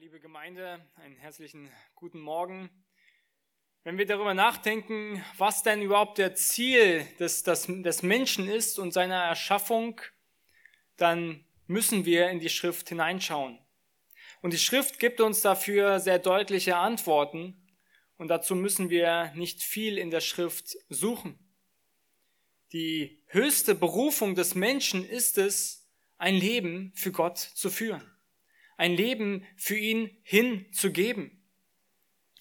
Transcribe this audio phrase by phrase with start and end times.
[0.00, 2.70] Liebe Gemeinde, einen herzlichen guten Morgen.
[3.84, 8.92] Wenn wir darüber nachdenken, was denn überhaupt der Ziel des, des, des Menschen ist und
[8.92, 10.00] seiner Erschaffung,
[10.96, 13.58] dann müssen wir in die Schrift hineinschauen.
[14.40, 17.68] Und die Schrift gibt uns dafür sehr deutliche Antworten
[18.16, 21.38] und dazu müssen wir nicht viel in der Schrift suchen.
[22.72, 25.86] Die höchste Berufung des Menschen ist es,
[26.16, 28.11] ein Leben für Gott zu führen
[28.76, 31.42] ein Leben für ihn hinzugeben,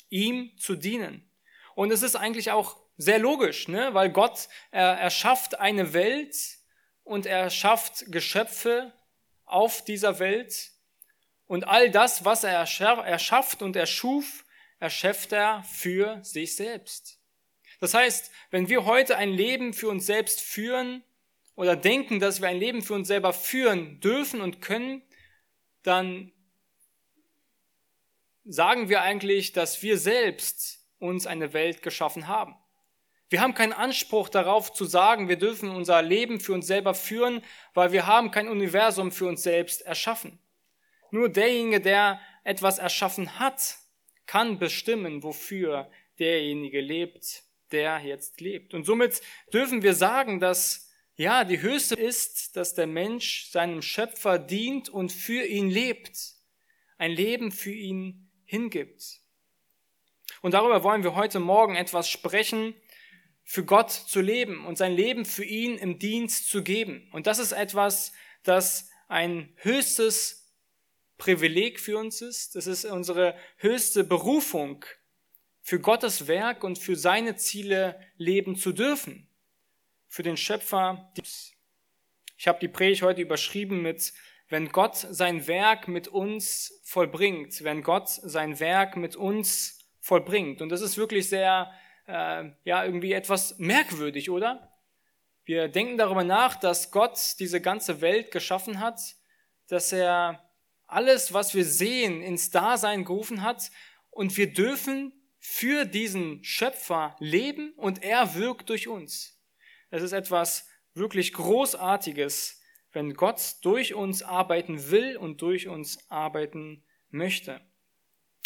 [0.10, 1.30] ihm zu dienen.
[1.76, 3.94] Und es ist eigentlich auch sehr logisch, ne?
[3.94, 6.36] weil Gott er, er schafft eine Welt
[7.04, 8.94] und er schafft Geschöpfe
[9.46, 10.72] auf dieser Welt
[11.52, 14.46] und all das, was er erschafft und erschuf,
[14.80, 17.20] erschafft er für sich selbst.
[17.82, 21.04] Das heißt, wenn wir heute ein Leben für uns selbst führen
[21.56, 25.02] oder denken, dass wir ein Leben für uns selber führen dürfen und können,
[25.84, 26.32] dann
[28.44, 32.56] sagen wir eigentlich, dass wir selbst uns eine Welt geschaffen haben.
[33.30, 37.42] Wir haben keinen Anspruch darauf zu sagen, wir dürfen unser Leben für uns selber führen,
[37.74, 40.38] weil wir haben kein Universum für uns selbst erschaffen.
[41.12, 43.78] Nur derjenige, der etwas erschaffen hat,
[44.26, 48.74] kann bestimmen, wofür derjenige lebt, der jetzt lebt.
[48.74, 49.22] Und somit
[49.54, 50.91] dürfen wir sagen, dass
[51.22, 56.18] ja, die höchste ist, dass der Mensch seinem Schöpfer dient und für ihn lebt.
[56.98, 59.20] Ein Leben für ihn hingibt.
[60.42, 62.74] Und darüber wollen wir heute Morgen etwas sprechen,
[63.44, 67.08] für Gott zu leben und sein Leben für ihn im Dienst zu geben.
[67.12, 70.52] Und das ist etwas, das ein höchstes
[71.20, 72.56] Privileg für uns ist.
[72.56, 74.86] Das ist unsere höchste Berufung,
[75.62, 79.28] für Gottes Werk und für seine Ziele leben zu dürfen
[80.12, 81.10] für den Schöpfer.
[82.38, 84.12] Ich habe die Predigt heute überschrieben mit,
[84.50, 90.62] wenn Gott sein Werk mit uns vollbringt, wenn Gott sein Werk mit uns vollbringt.
[90.62, 91.72] Und das ist wirklich sehr,
[92.08, 94.76] äh, ja, irgendwie etwas merkwürdig, oder?
[95.46, 99.00] Wir denken darüber nach, dass Gott diese ganze Welt geschaffen hat,
[99.70, 100.44] dass er
[100.88, 103.72] alles, was wir sehen, ins Dasein gerufen hat
[104.10, 109.41] und wir dürfen für diesen Schöpfer leben und er wirkt durch uns.
[109.94, 112.62] Es ist etwas wirklich Großartiges,
[112.94, 117.60] wenn Gott durch uns arbeiten will und durch uns arbeiten möchte.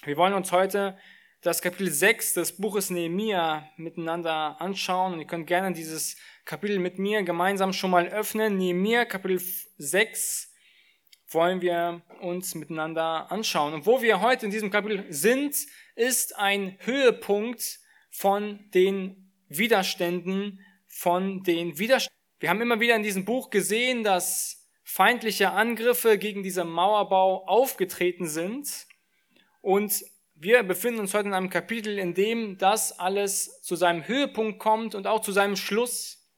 [0.03, 0.97] Wir wollen uns heute
[1.41, 6.97] das Kapitel 6 des Buches Nehemia miteinander anschauen und ihr könnt gerne dieses Kapitel mit
[6.97, 8.57] mir gemeinsam schon mal öffnen.
[8.57, 9.39] Nehemia Kapitel
[9.77, 10.51] 6
[11.27, 13.75] wollen wir uns miteinander anschauen.
[13.75, 15.55] Und wo wir heute in diesem Kapitel sind,
[15.93, 17.79] ist ein Höhepunkt
[18.09, 20.59] von den Widerständen
[20.95, 22.17] von den Widerständen.
[22.39, 28.27] Wir haben immer wieder in diesem Buch gesehen, dass feindliche Angriffe gegen diesen Mauerbau aufgetreten
[28.27, 28.87] sind.
[29.61, 30.05] Und
[30.35, 34.95] wir befinden uns heute in einem Kapitel, in dem das alles zu seinem Höhepunkt kommt
[34.95, 36.29] und auch zu seinem Schluss,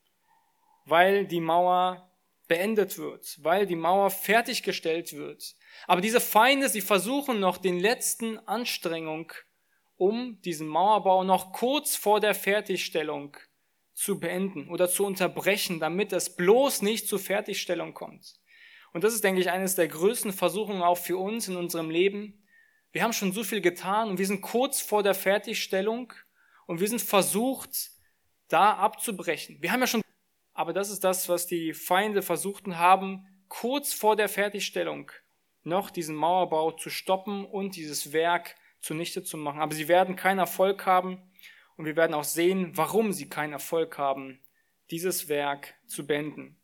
[0.85, 2.12] weil die Mauer
[2.47, 5.53] beendet wird, weil die Mauer fertiggestellt wird.
[5.85, 9.31] Aber diese Feinde, sie versuchen noch den letzten Anstrengung,
[9.97, 13.38] um diesen Mauerbau noch kurz vor der Fertigstellung
[13.97, 18.35] zu beenden oder zu unterbrechen, damit es bloß nicht zur Fertigstellung kommt.
[18.94, 22.46] Und das ist, denke ich, eines der größten Versuchungen auch für uns in unserem Leben.
[22.91, 26.13] Wir haben schon so viel getan und wir sind kurz vor der Fertigstellung
[26.68, 27.90] und wir sind versucht,
[28.50, 29.58] da abzubrechen.
[29.62, 30.03] Wir haben ja schon,
[30.53, 35.12] aber das ist das, was die Feinde versuchten haben, kurz vor der Fertigstellung
[35.64, 39.59] noch diesen Mauerbau zu stoppen und dieses Werk zunichte zu machen.
[39.59, 41.19] Aber sie werden keinen Erfolg haben
[41.77, 44.39] und wir werden auch sehen, warum sie keinen Erfolg haben,
[44.91, 46.57] dieses Werk zu beenden.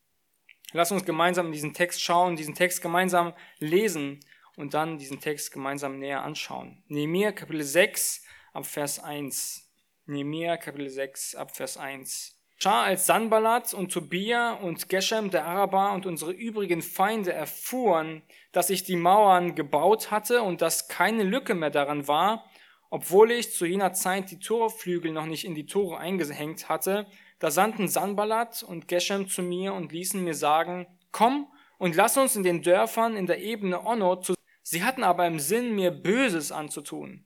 [0.74, 4.20] Lass uns gemeinsam in diesen Text schauen, diesen Text gemeinsam lesen
[4.56, 6.84] und dann diesen Text gemeinsam näher anschauen.
[6.88, 8.24] Nehemiah Kapitel 6
[8.54, 9.72] ab Vers 1.
[10.06, 12.40] Nehemiah Kapitel 6 ab Vers 1.
[12.58, 18.70] Schar als Sanballat und Tobia und Geshem der Araber und unsere übrigen Feinde erfuhren, dass
[18.70, 22.50] ich die Mauern gebaut hatte und dass keine Lücke mehr daran war,
[22.94, 27.08] obwohl ich zu jener Zeit die Torflügel noch nicht in die Tore eingehängt hatte,
[27.40, 31.48] da sandten Sanballat und Geshem zu mir und ließen mir sagen, komm
[31.80, 34.36] und lass uns in den Dörfern in der Ebene Onno zu.
[34.62, 37.26] Sie hatten aber im Sinn, mir Böses anzutun.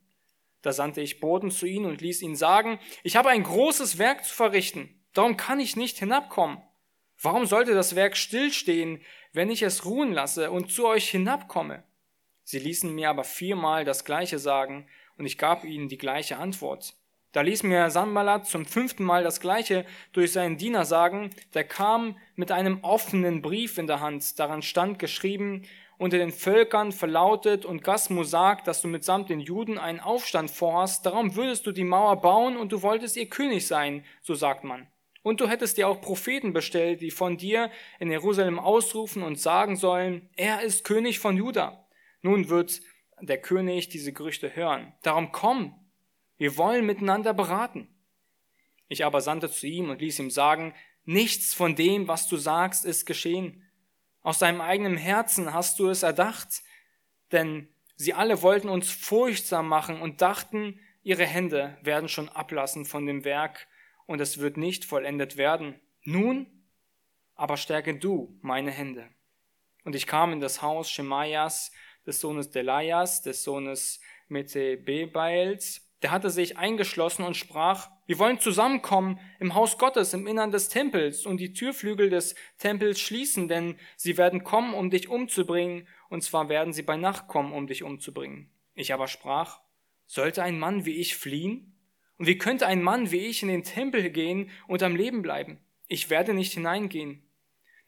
[0.61, 4.23] Da sandte ich Boten zu ihnen und ließ ihnen sagen, ich habe ein großes Werk
[4.23, 6.61] zu verrichten, darum kann ich nicht hinabkommen.
[7.21, 9.01] Warum sollte das Werk stillstehen,
[9.33, 11.83] wenn ich es ruhen lasse und zu euch hinabkomme?
[12.45, 14.87] Sie ließen mir aber viermal das gleiche sagen,
[15.17, 16.93] und ich gab ihnen die gleiche Antwort.
[17.33, 22.17] Da ließ mir Sanballat zum fünften Mal das gleiche durch seinen Diener sagen, der kam
[22.35, 25.63] mit einem offenen Brief in der Hand, daran stand geschrieben,
[25.97, 31.05] unter den Völkern verlautet und Gasmo sagt, dass du mitsamt den Juden einen Aufstand vorhast,
[31.05, 34.87] darum würdest du die Mauer bauen und du wolltest ihr König sein, so sagt man.
[35.23, 37.69] Und du hättest dir auch Propheten bestellt, die von dir
[37.99, 41.85] in Jerusalem ausrufen und sagen sollen, er ist König von Juda.
[42.21, 42.81] Nun wird
[43.21, 44.93] der König diese Gerüchte hören.
[45.01, 45.75] Darum komm,
[46.37, 47.87] wir wollen miteinander beraten.
[48.87, 50.73] Ich aber sandte zu ihm und ließ ihm sagen,
[51.05, 53.63] nichts von dem, was du sagst, ist geschehen.
[54.21, 56.61] Aus deinem eigenen Herzen hast du es erdacht,
[57.31, 63.05] denn sie alle wollten uns furchtsam machen und dachten, ihre Hände werden schon ablassen von
[63.05, 63.67] dem Werk
[64.05, 65.79] und es wird nicht vollendet werden.
[66.03, 66.47] Nun
[67.35, 69.07] aber stärke du meine Hände.
[69.83, 71.71] Und ich kam in das Haus Schemaias,
[72.07, 73.99] des Sohnes Delias, des Sohnes
[74.29, 80.51] Metebebaels, der hatte sich eingeschlossen und sprach, wir wollen zusammenkommen im Haus Gottes, im Innern
[80.51, 85.87] des Tempels und die Türflügel des Tempels schließen, denn sie werden kommen, um dich umzubringen,
[86.09, 88.49] und zwar werden sie bei Nacht kommen, um dich umzubringen.
[88.75, 89.59] Ich aber sprach,
[90.05, 91.73] sollte ein Mann wie ich fliehen?
[92.17, 95.59] Und wie könnte ein Mann wie ich in den Tempel gehen und am Leben bleiben?
[95.87, 97.23] Ich werde nicht hineingehen.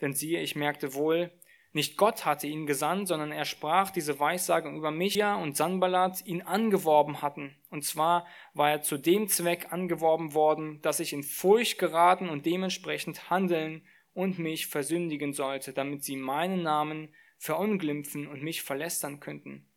[0.02, 1.32] Denn siehe, ich merkte wohl,
[1.72, 6.42] nicht Gott hatte ihn gesandt, sondern er sprach diese Weissagung über Micha und Sanballat ihn
[6.42, 7.56] angeworben hatten.
[7.70, 8.26] Und zwar
[8.56, 13.86] war er zu dem Zweck angeworben worden, dass ich in Furcht geraten und dementsprechend handeln
[14.14, 19.68] und mich versündigen sollte, damit sie meinen Namen verunglimpfen und mich verlästern könnten.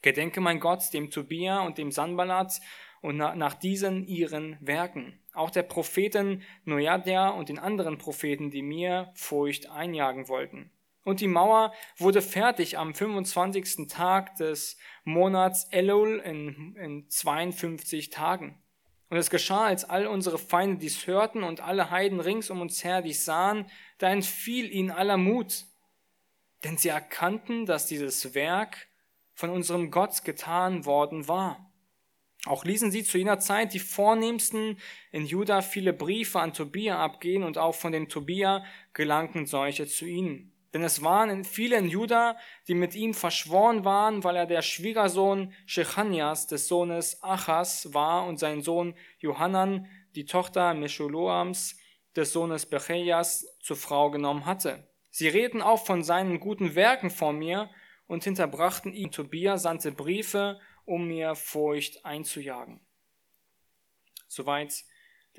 [0.00, 2.60] Gedenke mein Gott dem Tobia und dem Sanballat
[3.02, 5.20] und nach diesen ihren Werken.
[5.34, 10.70] Auch der Propheten Nojadia und den anderen Propheten, die mir Furcht einjagen wollten.
[11.04, 13.88] Und die Mauer wurde fertig am 25.
[13.88, 18.62] Tag des Monats Elul in, in 52 Tagen.
[19.08, 22.84] Und es geschah, als all unsere Feinde dies hörten und alle Heiden rings um uns
[22.84, 23.66] her dies sahen,
[23.98, 25.64] da entfiel ihnen aller Mut.
[26.62, 28.86] Denn sie erkannten, dass dieses Werk
[29.34, 31.66] von unserem Gott getan worden war.
[32.46, 34.78] Auch ließen sie zu jener Zeit die Vornehmsten
[35.10, 40.06] in Juda viele Briefe an Tobia abgehen und auch von dem Tobia gelangten solche zu
[40.06, 40.52] ihnen.
[40.72, 42.36] Denn es waren in Juda,
[42.68, 48.38] die mit ihm verschworen waren, weil er der Schwiegersohn Shechanias des Sohnes Achas war und
[48.38, 51.76] sein Sohn Johannan, die Tochter Meshuloams
[52.14, 54.88] des Sohnes Bechejas, zur Frau genommen hatte.
[55.10, 57.70] Sie redeten auch von seinen guten Werken vor mir
[58.06, 59.10] und hinterbrachten ihn.
[59.10, 62.80] Tobia sandte Briefe, um mir Furcht einzujagen.
[64.28, 64.84] Soweit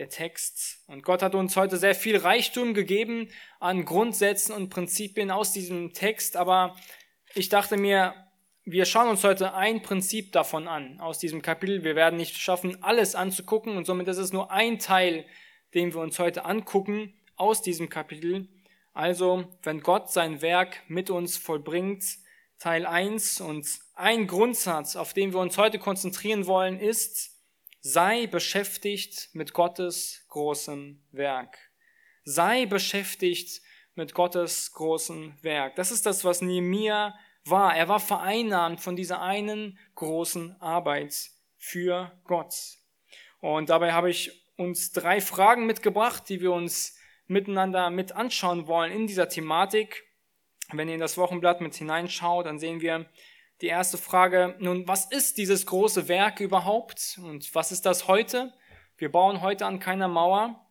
[0.01, 0.79] der Text.
[0.87, 5.93] Und Gott hat uns heute sehr viel Reichtum gegeben an Grundsätzen und Prinzipien aus diesem
[5.93, 6.75] Text, aber
[7.35, 8.15] ich dachte mir,
[8.65, 11.83] wir schauen uns heute ein Prinzip davon an, aus diesem Kapitel.
[11.83, 15.23] Wir werden nicht schaffen, alles anzugucken und somit ist es nur ein Teil,
[15.75, 18.47] den wir uns heute angucken aus diesem Kapitel.
[18.93, 22.03] Also, wenn Gott sein Werk mit uns vollbringt,
[22.57, 27.30] Teil 1 und ein Grundsatz, auf den wir uns heute konzentrieren wollen, ist,
[27.83, 31.57] Sei beschäftigt mit Gottes großem Werk.
[32.23, 33.63] Sei beschäftigt
[33.95, 35.75] mit Gottes großem Werk.
[35.77, 37.75] Das ist das, was Nehemiah war.
[37.75, 42.53] Er war vereinnahmt von dieser einen großen Arbeit für Gott.
[43.39, 46.95] Und dabei habe ich uns drei Fragen mitgebracht, die wir uns
[47.25, 50.03] miteinander mit anschauen wollen in dieser Thematik.
[50.71, 53.09] Wenn ihr in das Wochenblatt mit hineinschaut, dann sehen wir,
[53.61, 58.53] die erste Frage, nun, was ist dieses große Werk überhaupt und was ist das heute?
[58.97, 60.67] Wir bauen heute an keiner Mauer.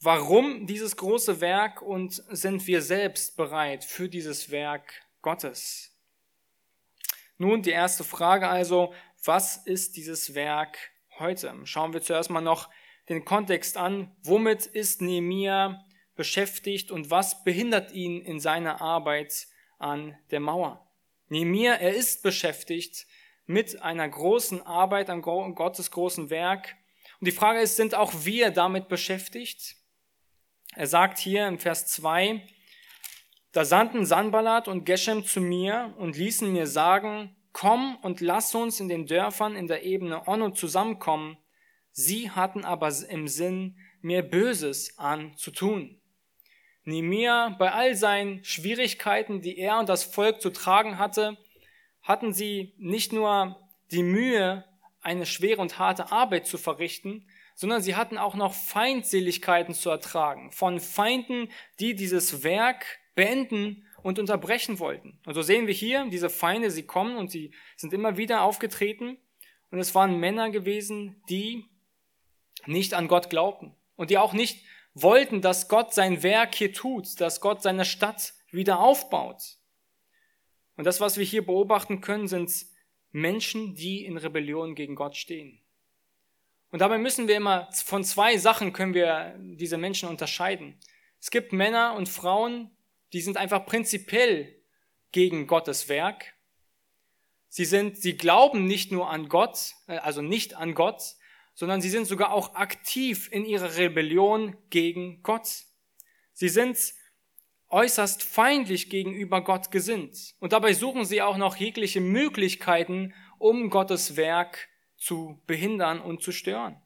[0.00, 4.92] Warum dieses große Werk und sind wir selbst bereit für dieses Werk
[5.22, 5.96] Gottes?
[7.36, 8.94] Nun, die erste Frage also,
[9.24, 10.78] was ist dieses Werk
[11.18, 11.52] heute?
[11.64, 12.70] Schauen wir zuerst mal noch
[13.08, 14.14] den Kontext an.
[14.22, 20.83] Womit ist Nehemiah beschäftigt und was behindert ihn in seiner Arbeit an der Mauer?
[21.28, 23.06] Nehemiah, er ist beschäftigt
[23.46, 26.76] mit einer großen Arbeit an Gottes großen Werk.
[27.20, 29.76] Und die Frage ist, sind auch wir damit beschäftigt?
[30.74, 32.42] Er sagt hier im Vers 2,
[33.52, 38.80] da sandten Sanballat und Geshem zu mir und ließen mir sagen, komm und lass uns
[38.80, 41.38] in den Dörfern in der Ebene Onno zusammenkommen.
[41.92, 46.00] Sie hatten aber im Sinn, mir Böses anzutun.
[46.84, 51.38] Nehemiah, bei all seinen Schwierigkeiten, die er und das Volk zu tragen hatte,
[52.02, 53.56] hatten sie nicht nur
[53.90, 54.64] die Mühe,
[55.00, 60.50] eine schwere und harte Arbeit zu verrichten, sondern sie hatten auch noch Feindseligkeiten zu ertragen
[60.50, 65.18] von Feinden, die dieses Werk beenden und unterbrechen wollten.
[65.24, 69.18] Und so sehen wir hier, diese Feinde, sie kommen und sie sind immer wieder aufgetreten.
[69.70, 71.64] Und es waren Männer gewesen, die
[72.66, 74.64] nicht an Gott glaubten und die auch nicht
[74.94, 79.58] wollten, dass Gott sein Werk hier tut, dass Gott seine Stadt wieder aufbaut.
[80.76, 82.50] Und das, was wir hier beobachten können, sind
[83.10, 85.60] Menschen, die in Rebellion gegen Gott stehen.
[86.70, 90.80] Und dabei müssen wir immer, von zwei Sachen können wir diese Menschen unterscheiden.
[91.20, 92.76] Es gibt Männer und Frauen,
[93.12, 94.60] die sind einfach prinzipiell
[95.12, 96.34] gegen Gottes Werk.
[97.48, 101.14] Sie sind, sie glauben nicht nur an Gott, äh, also nicht an Gott,
[101.54, 105.64] sondern sie sind sogar auch aktiv in ihrer Rebellion gegen Gott.
[106.32, 106.76] Sie sind
[107.68, 110.34] äußerst feindlich gegenüber Gott gesinnt.
[110.40, 116.32] Und dabei suchen sie auch noch jegliche Möglichkeiten, um Gottes Werk zu behindern und zu
[116.32, 116.80] stören.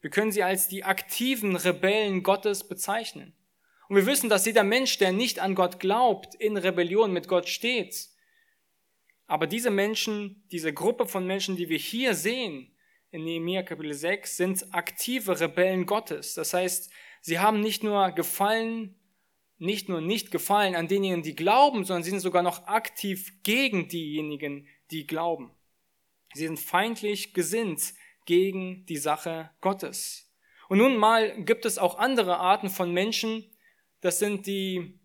[0.00, 3.34] Wir können sie als die aktiven Rebellen Gottes bezeichnen.
[3.88, 7.48] Und wir wissen, dass jeder Mensch, der nicht an Gott glaubt, in Rebellion mit Gott
[7.48, 8.08] steht.
[9.26, 12.75] Aber diese Menschen, diese Gruppe von Menschen, die wir hier sehen,
[13.10, 16.34] in Nehemiah Kapitel 6, sind aktive Rebellen Gottes.
[16.34, 18.94] Das heißt, sie haben nicht nur gefallen,
[19.58, 23.88] nicht nur nicht gefallen an denjenigen, die glauben, sondern sie sind sogar noch aktiv gegen
[23.88, 25.50] diejenigen, die glauben.
[26.34, 27.94] Sie sind feindlich gesinnt
[28.26, 30.34] gegen die Sache Gottes.
[30.68, 33.50] Und nun mal gibt es auch andere Arten von Menschen,
[34.00, 35.00] das sind die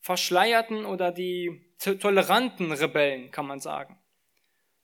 [0.00, 3.98] verschleierten oder die toleranten Rebellen, kann man sagen.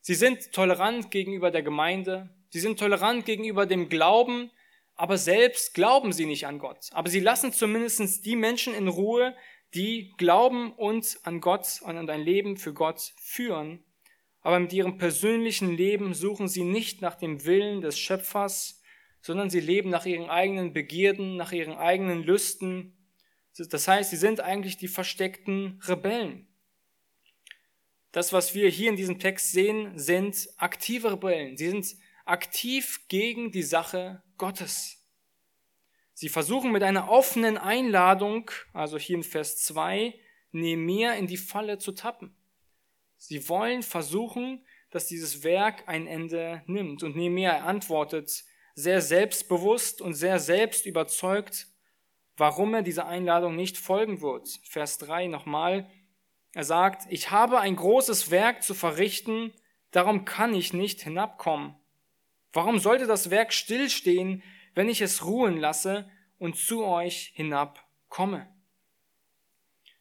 [0.00, 4.50] Sie sind tolerant gegenüber der Gemeinde, sie sind tolerant gegenüber dem Glauben,
[4.94, 6.88] aber selbst glauben sie nicht an Gott.
[6.92, 9.36] Aber sie lassen zumindest die Menschen in Ruhe,
[9.74, 13.84] die glauben und an Gott und an ein Leben für Gott führen.
[14.40, 18.80] Aber mit ihrem persönlichen Leben suchen sie nicht nach dem Willen des Schöpfers,
[19.20, 22.96] sondern sie leben nach ihren eigenen Begierden, nach ihren eigenen Lüsten.
[23.58, 26.46] Das heißt, sie sind eigentlich die versteckten Rebellen.
[28.12, 31.56] Das, was wir hier in diesem Text sehen, sind aktive Rebellen.
[31.56, 35.02] Sie sind aktiv gegen die Sache Gottes.
[36.12, 40.14] Sie versuchen mit einer offenen Einladung, also hier in Vers 2,
[40.50, 42.34] Nehemiah in die Falle zu tappen.
[43.16, 47.02] Sie wollen versuchen, dass dieses Werk ein Ende nimmt.
[47.02, 51.66] Und Nehemiah antwortet sehr selbstbewusst und sehr selbst überzeugt,
[52.36, 54.48] warum er dieser Einladung nicht folgen wird.
[54.64, 55.90] Vers 3 nochmal.
[56.52, 59.52] Er sagt, ich habe ein großes Werk zu verrichten,
[59.90, 61.74] darum kann ich nicht hinabkommen.
[62.56, 64.42] Warum sollte das Werk stillstehen,
[64.74, 68.48] wenn ich es ruhen lasse und zu euch hinabkomme?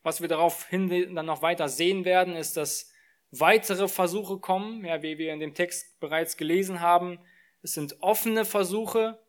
[0.03, 2.93] Was wir daraufhin dann noch weiter sehen werden, ist, dass
[3.29, 7.19] weitere Versuche kommen, ja, wie wir in dem Text bereits gelesen haben.
[7.61, 9.21] Es sind offene Versuche,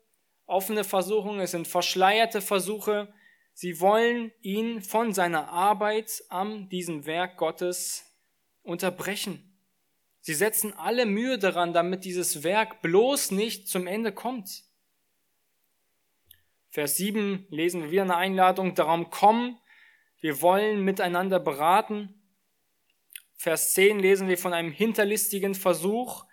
[0.45, 3.13] offene Versuchungen, es sind verschleierte Versuche.
[3.51, 8.05] Sie wollen ihn von seiner Arbeit an diesem Werk Gottes
[8.63, 9.46] unterbrechen.
[10.27, 14.65] Sie setzen alle Mühe daran, damit dieses Werk bloß nicht zum Ende kommt.
[16.67, 19.57] Vers 7 lesen wir wieder eine Einladung, darum komm,
[20.19, 22.21] wir wollen miteinander beraten.
[23.37, 26.25] Vers 10 lesen wir von einem hinterlistigen Versuch.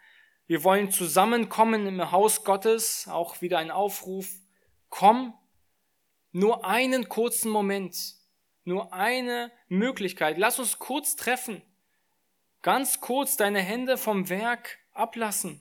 [0.48, 4.28] Wir wollen zusammenkommen im Haus Gottes, auch wieder ein Aufruf.
[4.88, 5.34] Komm,
[6.32, 7.96] nur einen kurzen Moment,
[8.64, 10.36] nur eine Möglichkeit.
[10.36, 11.62] Lass uns kurz treffen
[12.64, 15.60] ganz kurz deine Hände vom Werk ablassen.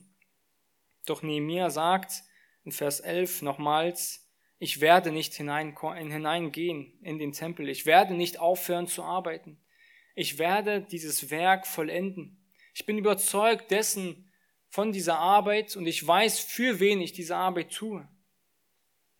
[1.04, 2.24] Doch Nehemiah sagt
[2.64, 4.26] in Vers 11 nochmals,
[4.58, 9.60] ich werde nicht hineingehen in den Tempel, ich werde nicht aufhören zu arbeiten,
[10.14, 12.42] ich werde dieses Werk vollenden.
[12.72, 14.30] Ich bin überzeugt dessen,
[14.70, 18.08] von dieser Arbeit und ich weiß, für wen ich diese Arbeit tue.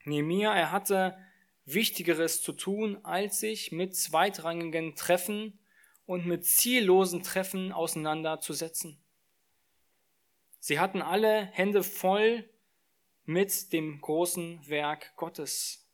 [0.05, 1.19] Nehemiah, er hatte
[1.67, 5.61] Wichtigeres zu tun, als sich mit zweitrangigen Treffen
[6.07, 9.03] und mit ziellosen Treffen auseinanderzusetzen.
[10.61, 12.49] Sie hatten alle Hände voll
[13.25, 15.91] mit dem großen Werk Gottes.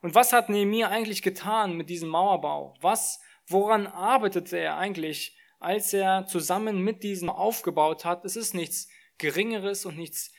[0.00, 2.74] Und was hat Nehemiah eigentlich getan mit diesem Mauerbau?
[2.80, 8.24] Was, woran arbeitete er eigentlich, als er zusammen mit diesem aufgebaut hat?
[8.24, 10.32] Es ist nichts Geringeres und nichts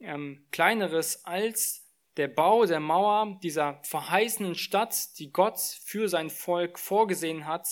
[0.00, 6.78] ähm, Kleineres als der Bau der Mauer dieser verheißenen Stadt, die Gott für sein Volk
[6.78, 7.66] vorgesehen hat,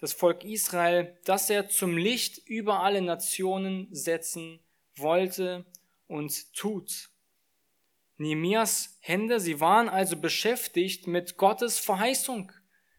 [0.00, 4.60] das Volk Israel, das er zum Licht über alle Nationen setzen
[4.96, 5.66] wollte
[6.06, 7.10] und tut.
[8.16, 12.52] Nehemias Hände, sie waren also beschäftigt mit Gottes Verheißung,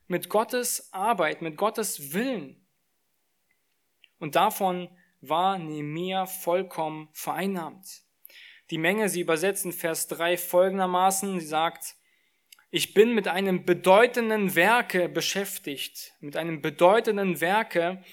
[0.07, 2.65] mit Gottes Arbeit, mit Gottes Willen.
[4.17, 4.89] Und davon
[5.21, 8.03] war Nehemia vollkommen vereinnahmt.
[8.69, 11.95] Die Menge, sie übersetzt in Vers 3 folgendermaßen, sie sagt,
[12.71, 18.03] ich bin mit einem bedeutenden Werke beschäftigt, mit einem bedeutenden Werke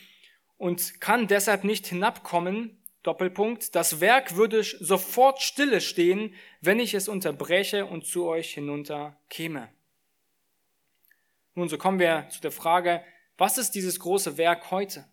[0.57, 2.83] und kann deshalb nicht hinabkommen.
[3.03, 3.77] Doppelpunkt.
[3.77, 9.69] Das Werk würde sofort stille stehen, wenn ich es unterbreche und zu euch hinunter käme.
[11.55, 13.05] Nun, so kommen wir zu der Frage,
[13.39, 15.07] was ist dieses große Werk heute?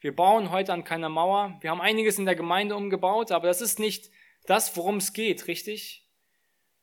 [0.00, 1.58] Wir bauen heute an keiner Mauer.
[1.60, 4.10] Wir haben einiges in der Gemeinde umgebaut, aber das ist nicht
[4.46, 6.03] das, worum es geht, richtig?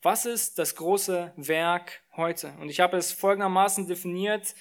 [0.03, 2.55] Was ist das große Werk heute?
[2.60, 4.55] Und ich habe es folgendermaßen definiert.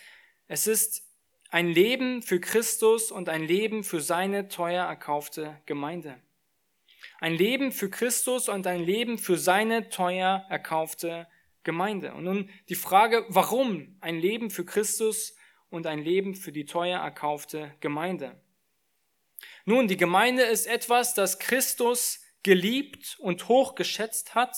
[0.48, 1.02] Es ist
[1.48, 6.20] ein Leben für Christus und ein Leben für seine teuer erkaufte Gemeinde.
[7.20, 11.26] Ein Leben für Christus und ein Leben für seine teuer erkaufte
[11.64, 12.12] Gemeinde.
[12.12, 15.34] Und nun die Frage, warum ein Leben für Christus
[15.70, 18.38] und ein Leben für die teuer erkaufte Gemeinde?
[19.64, 24.54] Nun, die Gemeinde ist etwas, das Christus geliebt und hochgeschätzt hat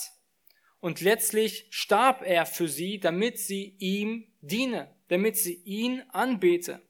[0.82, 6.82] und letztlich starb er für sie, damit sie ihm diene, damit sie ihn anbete.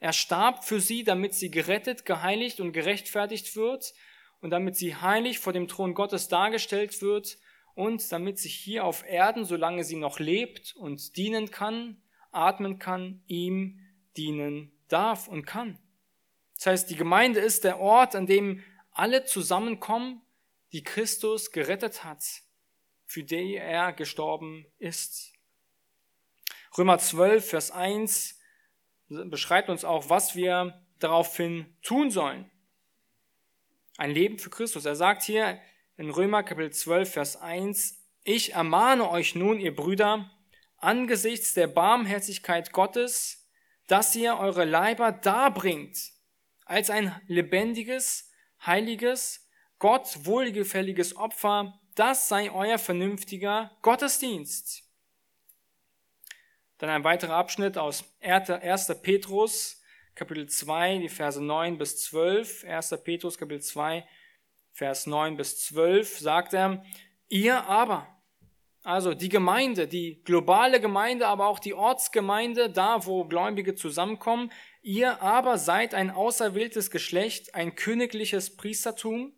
[0.00, 3.94] Er starb für sie, damit sie gerettet, geheiligt und gerechtfertigt wird
[4.40, 7.38] und damit sie heilig vor dem Thron Gottes dargestellt wird
[7.76, 12.02] und damit sie hier auf Erden, solange sie noch lebt und dienen kann,
[12.32, 13.78] atmen kann, ihm
[14.16, 15.78] dienen darf und kann.
[16.56, 20.22] Das heißt, die Gemeinde ist der Ort, an dem alle zusammenkommen,
[20.72, 22.41] die Christus gerettet hat,
[23.12, 25.34] für die er gestorben ist.
[26.78, 28.40] Römer 12, Vers 1
[29.08, 32.50] beschreibt uns auch, was wir daraufhin tun sollen.
[33.98, 34.86] Ein Leben für Christus.
[34.86, 35.60] Er sagt hier
[35.98, 40.30] in Römer Kapitel 12, Vers 1, ich ermahne euch nun, ihr Brüder,
[40.78, 43.46] angesichts der Barmherzigkeit Gottes,
[43.88, 45.98] dass ihr eure Leiber darbringt
[46.64, 48.32] als ein lebendiges,
[48.64, 49.46] heiliges,
[49.78, 54.84] Gott wohlgefälliges Opfer, das sei euer vernünftiger Gottesdienst.
[56.78, 59.00] Dann ein weiterer Abschnitt aus 1.
[59.02, 59.80] Petrus,
[60.14, 62.64] Kapitel 2, die Verse 9 bis 12.
[62.64, 62.98] 1.
[63.04, 64.06] Petrus, Kapitel 2,
[64.72, 66.82] Vers 9 bis 12 sagt er,
[67.28, 68.08] ihr aber,
[68.82, 74.50] also die Gemeinde, die globale Gemeinde, aber auch die Ortsgemeinde, da wo Gläubige zusammenkommen,
[74.82, 79.32] ihr aber seid ein auserwähltes Geschlecht, ein königliches Priestertum,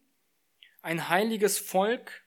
[0.82, 2.23] ein heiliges Volk,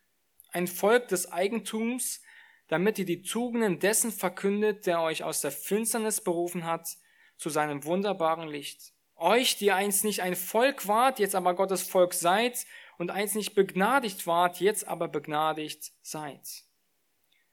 [0.58, 2.22] ein Volk des Eigentums,
[2.68, 6.98] damit ihr die Tugenden dessen verkündet, der euch aus der Finsternis berufen hat,
[7.38, 8.94] zu seinem wunderbaren Licht.
[9.16, 12.66] Euch, die einst nicht ein Volk wart, jetzt aber Gottes Volk seid,
[12.98, 16.64] und einst nicht begnadigt wart, jetzt aber begnadigt seid.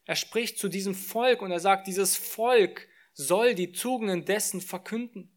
[0.07, 5.31] Er spricht zu diesem Volk und er sagt, dieses Volk soll die Tugenden dessen verkünden.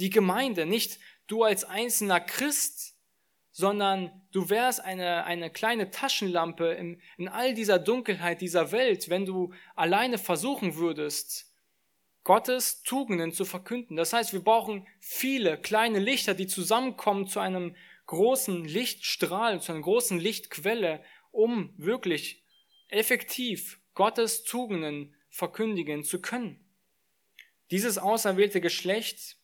[0.00, 2.91] Die Gemeinde, nicht du als einzelner Christ,
[3.52, 9.26] sondern du wärst eine, eine kleine Taschenlampe in, in all dieser Dunkelheit dieser Welt, wenn
[9.26, 11.52] du alleine versuchen würdest,
[12.24, 13.96] Gottes Tugenden zu verkünden.
[13.96, 19.82] Das heißt, wir brauchen viele kleine Lichter, die zusammenkommen zu einem großen Lichtstrahl, zu einer
[19.82, 22.42] großen Lichtquelle, um wirklich
[22.88, 26.60] effektiv Gottes Tugenden verkündigen zu können.
[27.70, 29.36] Dieses auserwählte Geschlecht,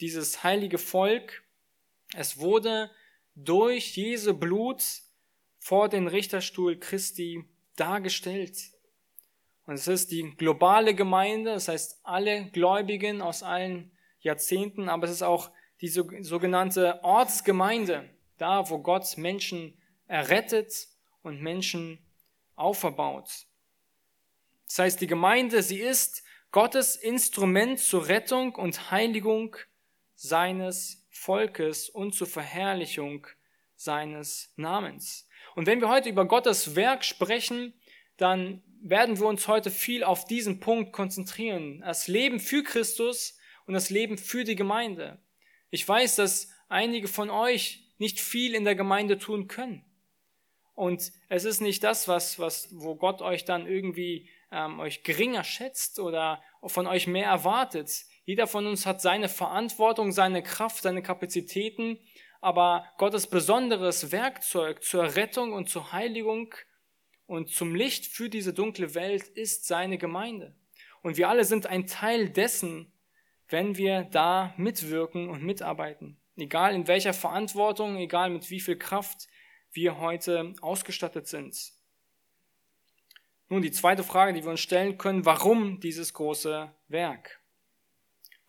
[0.00, 1.42] dieses heilige Volk,
[2.14, 2.90] es wurde
[3.44, 4.82] durch Jesu Blut
[5.58, 7.44] vor den Richterstuhl Christi
[7.76, 8.56] dargestellt.
[9.66, 15.12] Und es ist die globale Gemeinde, das heißt alle Gläubigen aus allen Jahrzehnten, aber es
[15.12, 15.50] ist auch
[15.80, 20.88] die sogenannte Ortsgemeinde, da wo Gott Menschen errettet
[21.22, 21.98] und Menschen
[22.56, 23.46] auferbaut.
[24.66, 26.22] Das heißt, die Gemeinde, sie ist
[26.52, 29.56] Gottes Instrument zur Rettung und Heiligung
[30.14, 33.26] seines Volkes und zur Verherrlichung
[33.76, 35.28] seines Namens.
[35.54, 37.74] Und wenn wir heute über Gottes Werk sprechen,
[38.16, 41.80] dann werden wir uns heute viel auf diesen Punkt konzentrieren.
[41.80, 45.18] Das Leben für Christus und das Leben für die Gemeinde.
[45.70, 49.84] Ich weiß, dass einige von euch nicht viel in der Gemeinde tun können.
[50.74, 55.44] Und es ist nicht das, was, was, wo Gott euch dann irgendwie ähm, euch geringer
[55.44, 57.90] schätzt oder von euch mehr erwartet.
[58.30, 61.98] Jeder von uns hat seine Verantwortung, seine Kraft, seine Kapazitäten,
[62.40, 66.54] aber Gottes besonderes Werkzeug zur Rettung und zur Heiligung
[67.26, 70.54] und zum Licht für diese dunkle Welt ist seine Gemeinde.
[71.02, 72.92] Und wir alle sind ein Teil dessen,
[73.48, 76.16] wenn wir da mitwirken und mitarbeiten.
[76.36, 79.26] Egal in welcher Verantwortung, egal mit wie viel Kraft
[79.72, 81.72] wir heute ausgestattet sind.
[83.48, 87.39] Nun, die zweite Frage, die wir uns stellen können, warum dieses große Werk?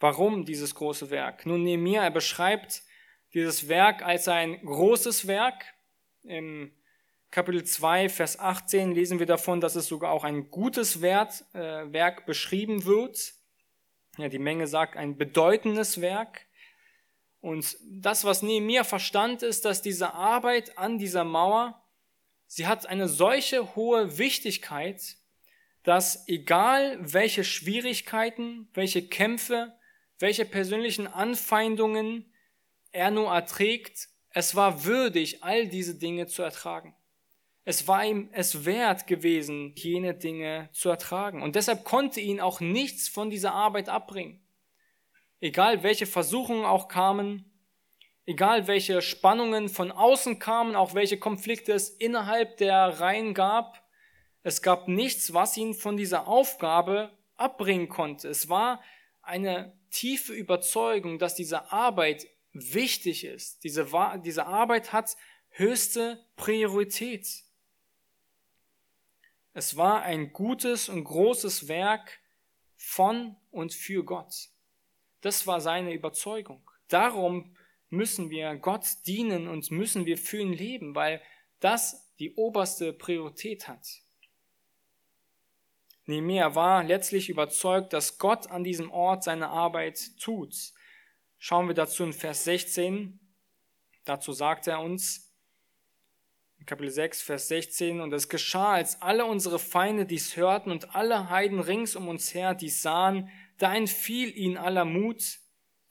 [0.02, 1.46] Warum dieses große Werk?
[1.46, 2.82] Nun, Nehemiah, er beschreibt
[3.36, 5.64] dieses Werk als ein großes Werk.
[6.24, 6.72] Im
[7.30, 11.94] Kapitel 2, Vers 18 lesen wir davon, dass es sogar auch ein gutes Wert, äh,
[11.94, 13.36] Werk beschrieben wird.
[14.18, 16.48] Ja, die Menge sagt ein bedeutendes Werk.
[17.40, 21.80] Und das, was neben mir verstand, ist, dass diese Arbeit an dieser Mauer,
[22.48, 25.18] sie hat eine solche hohe Wichtigkeit,
[25.84, 29.76] dass egal welche Schwierigkeiten, welche Kämpfe,
[30.22, 32.32] welche persönlichen Anfeindungen
[32.92, 36.96] er nur erträgt, es war würdig, all diese Dinge zu ertragen.
[37.64, 41.42] Es war ihm es wert gewesen, jene Dinge zu ertragen.
[41.42, 44.42] Und deshalb konnte ihn auch nichts von dieser Arbeit abbringen.
[45.40, 47.52] Egal welche Versuchungen auch kamen,
[48.26, 53.84] egal welche Spannungen von außen kamen, auch welche Konflikte es innerhalb der Reihen gab,
[54.44, 58.28] es gab nichts, was ihn von dieser Aufgabe abbringen konnte.
[58.28, 58.82] Es war
[59.22, 63.64] eine tiefe Überzeugung, dass diese Arbeit wichtig ist.
[63.64, 63.88] Diese,
[64.24, 65.16] diese Arbeit hat
[65.50, 67.44] höchste Priorität.
[69.54, 72.20] Es war ein gutes und großes Werk
[72.78, 74.50] von und für Gott.
[75.20, 76.70] Das war seine Überzeugung.
[76.88, 77.56] Darum
[77.90, 81.22] müssen wir Gott dienen und müssen wir für ihn leben, weil
[81.60, 83.86] das die oberste Priorität hat.
[86.12, 90.54] Nehemiah war letztlich überzeugt, dass Gott an diesem Ort seine Arbeit tut.
[91.40, 93.20] Schauen wir dazu in Vers 16.
[94.04, 95.34] Dazu sagt er uns,
[96.66, 101.30] Kapitel 6, Vers 16, und es geschah, als alle unsere Feinde dies hörten und alle
[101.30, 105.40] Heiden rings um uns her dies sahen, da entfiel ihnen aller Mut,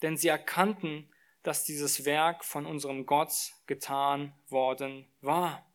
[0.02, 1.10] denn sie erkannten,
[1.42, 3.32] dass dieses Werk von unserem Gott
[3.66, 5.66] getan worden war.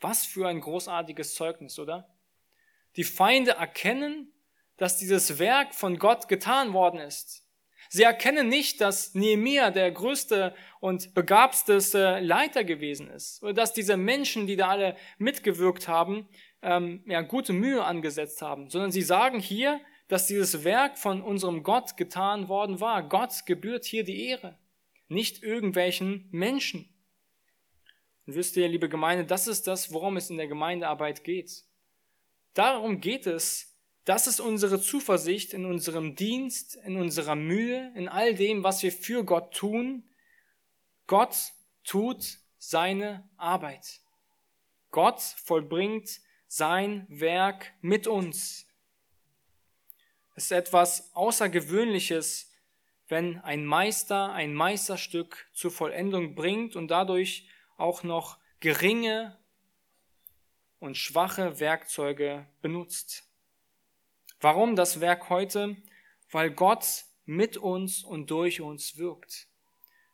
[0.00, 2.13] Was für ein großartiges Zeugnis, oder?
[2.96, 4.32] Die Feinde erkennen,
[4.76, 7.44] dass dieses Werk von Gott getan worden ist.
[7.88, 13.96] Sie erkennen nicht, dass Nehemiah der größte und begabteste Leiter gewesen ist oder dass diese
[13.96, 16.28] Menschen, die da alle mitgewirkt haben,
[16.62, 21.62] ähm, ja, gute Mühe angesetzt haben, sondern sie sagen hier, dass dieses Werk von unserem
[21.62, 23.08] Gott getan worden war.
[23.08, 24.58] Gott gebührt hier die Ehre,
[25.08, 26.88] nicht irgendwelchen Menschen.
[28.26, 31.64] Und wisst ihr, liebe Gemeinde, das ist das, worum es in der Gemeindearbeit geht.
[32.54, 38.34] Darum geht es, das ist unsere Zuversicht in unserem Dienst, in unserer Mühe, in all
[38.34, 40.08] dem, was wir für Gott tun.
[41.06, 41.36] Gott
[41.82, 44.00] tut seine Arbeit.
[44.90, 48.66] Gott vollbringt sein Werk mit uns.
[50.36, 52.50] Es ist etwas Außergewöhnliches,
[53.08, 59.38] wenn ein Meister ein Meisterstück zur Vollendung bringt und dadurch auch noch geringe
[60.80, 63.24] und schwache Werkzeuge benutzt.
[64.40, 65.76] Warum das Werk heute?
[66.30, 69.46] Weil Gott mit uns und durch uns wirkt.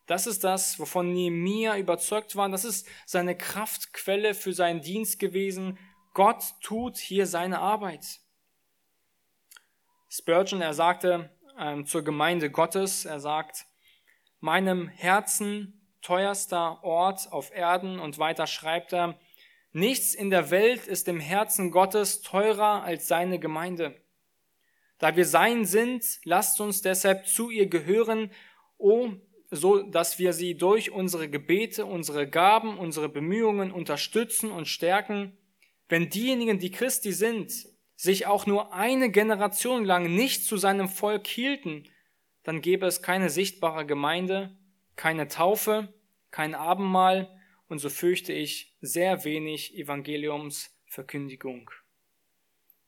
[0.06, 2.48] Das ist das, wovon Nehemiah überzeugt war.
[2.48, 5.78] Das ist seine Kraftquelle für seinen Dienst gewesen.
[6.14, 8.20] Gott tut hier seine Arbeit.
[10.08, 13.66] Spurgeon, er sagte ähm, zur Gemeinde Gottes, er sagt,
[14.40, 19.18] meinem Herzen teuerster Ort auf Erden und weiter schreibt er,
[19.72, 23.96] nichts in der Welt ist dem Herzen Gottes teurer als seine Gemeinde.
[24.98, 28.30] Da wir sein sind, lasst uns deshalb zu ihr gehören,
[28.76, 29.10] oh,
[29.50, 35.36] so dass wir sie durch unsere Gebete, unsere Gaben, unsere Bemühungen unterstützen und stärken.
[35.88, 37.52] Wenn diejenigen, die Christi sind,
[37.96, 41.84] sich auch nur eine Generation lang nicht zu seinem Volk hielten,
[42.44, 44.56] dann gäbe es keine sichtbare Gemeinde,
[44.96, 45.92] keine Taufe,
[46.30, 47.39] kein Abendmahl
[47.70, 51.70] und so fürchte ich sehr wenig Evangeliumsverkündigung.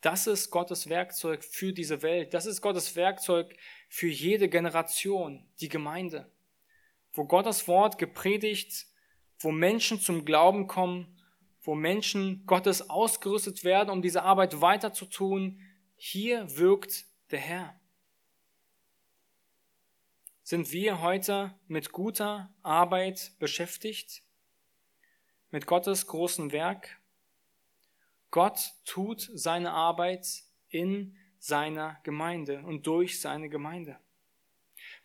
[0.01, 2.35] Das ist Gottes Werkzeug für diese Welt.
[2.35, 3.55] Das ist Gottes Werkzeug
[3.89, 6.29] für jede Generation, die Gemeinde.
[7.13, 8.87] Wo Gottes Wort gepredigt,
[9.39, 11.17] wo Menschen zum Glauben kommen,
[11.61, 15.61] wo Menschen Gottes ausgerüstet werden, um diese Arbeit weiter zu tun.
[15.95, 17.81] Hier wirkt der Herr.
[20.43, 24.25] Sind wir heute mit guter Arbeit beschäftigt?
[25.53, 26.99] Mit Gottes großen Werk?
[28.33, 30.27] Gott tut seine Arbeit
[30.69, 34.01] in seiner Gemeinde und durch seine Gemeinde.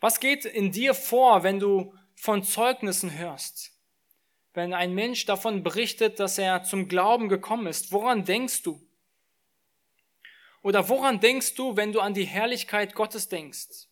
[0.00, 3.78] Was geht in dir vor, wenn du von Zeugnissen hörst?
[4.58, 8.84] wenn ein Mensch davon berichtet, dass er zum Glauben gekommen ist, woran denkst du?
[10.62, 13.86] Oder woran denkst du, wenn du an die Herrlichkeit Gottes denkst?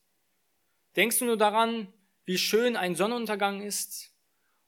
[0.97, 1.93] Denkst du nur daran,
[2.25, 4.11] wie schön ein Sonnenuntergang ist?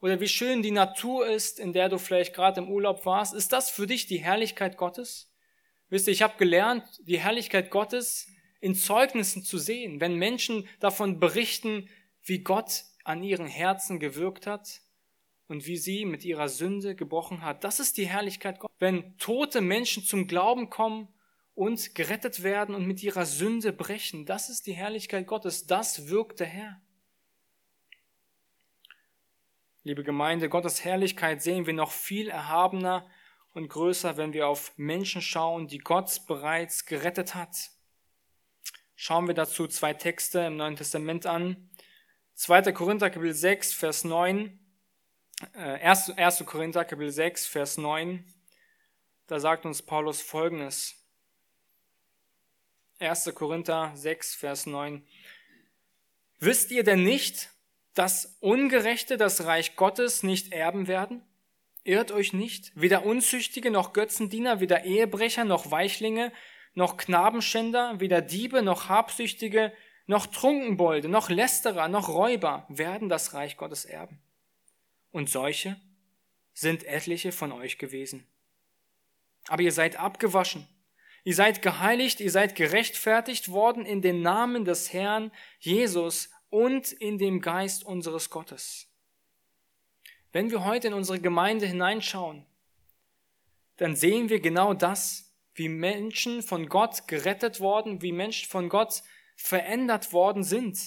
[0.00, 3.34] Oder wie schön die Natur ist, in der du vielleicht gerade im Urlaub warst?
[3.34, 5.32] Ist das für dich die Herrlichkeit Gottes?
[5.88, 8.28] Wisst ihr, ich habe gelernt, die Herrlichkeit Gottes
[8.60, 11.88] in Zeugnissen zu sehen, wenn Menschen davon berichten,
[12.22, 14.82] wie Gott an ihren Herzen gewirkt hat,
[15.48, 17.64] und wie sie mit ihrer Sünde gebrochen hat.
[17.64, 18.76] Das ist die Herrlichkeit Gottes.
[18.78, 21.08] Wenn tote Menschen zum Glauben kommen
[21.54, 25.66] und gerettet werden und mit ihrer Sünde brechen, das ist die Herrlichkeit Gottes.
[25.66, 26.80] Das wirkt der Herr.
[29.84, 33.08] Liebe Gemeinde, Gottes Herrlichkeit sehen wir noch viel erhabener
[33.54, 37.70] und größer, wenn wir auf Menschen schauen, die Gott bereits gerettet hat.
[38.96, 41.70] Schauen wir dazu zwei Texte im Neuen Testament an.
[42.34, 42.72] 2.
[42.72, 44.58] Korinther Kapitel 6, Vers 9,
[45.54, 46.10] äh, 1.
[46.10, 46.44] 1.
[46.44, 48.24] Korinther Kapitel 6, Vers 9,
[49.28, 50.94] da sagt uns Paulus folgendes.
[52.98, 53.32] 1.
[53.34, 55.06] Korinther 6, Vers 9.
[56.40, 57.50] Wisst ihr denn nicht,
[57.98, 61.20] dass Ungerechte das Reich Gottes nicht erben werden?
[61.82, 66.32] Irrt euch nicht, weder Unzüchtige noch Götzendiener, weder Ehebrecher noch Weichlinge,
[66.74, 69.72] noch Knabenschänder, weder Diebe noch Habsüchtige,
[70.06, 74.20] noch Trunkenbolde, noch Lästerer, noch Räuber werden das Reich Gottes erben.
[75.10, 75.74] Und solche
[76.54, 78.28] sind etliche von euch gewesen.
[79.48, 80.68] Aber ihr seid abgewaschen,
[81.24, 87.18] ihr seid geheiligt, ihr seid gerechtfertigt worden in den Namen des Herrn Jesus und in
[87.18, 88.88] dem Geist unseres Gottes.
[90.32, 92.44] Wenn wir heute in unsere Gemeinde hineinschauen,
[93.76, 99.02] dann sehen wir genau das, wie Menschen von Gott gerettet worden, wie Menschen von Gott
[99.36, 100.78] verändert worden sind.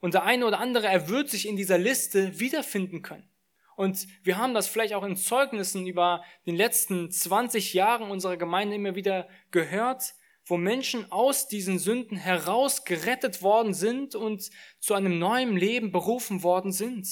[0.00, 3.28] Und der eine oder andere, er wird sich in dieser Liste wiederfinden können.
[3.76, 8.76] Und wir haben das vielleicht auch in Zeugnissen über den letzten 20 Jahren unserer Gemeinde
[8.76, 10.14] immer wieder gehört,
[10.46, 16.42] wo Menschen aus diesen Sünden heraus gerettet worden sind und zu einem neuen Leben berufen
[16.42, 17.08] worden sind.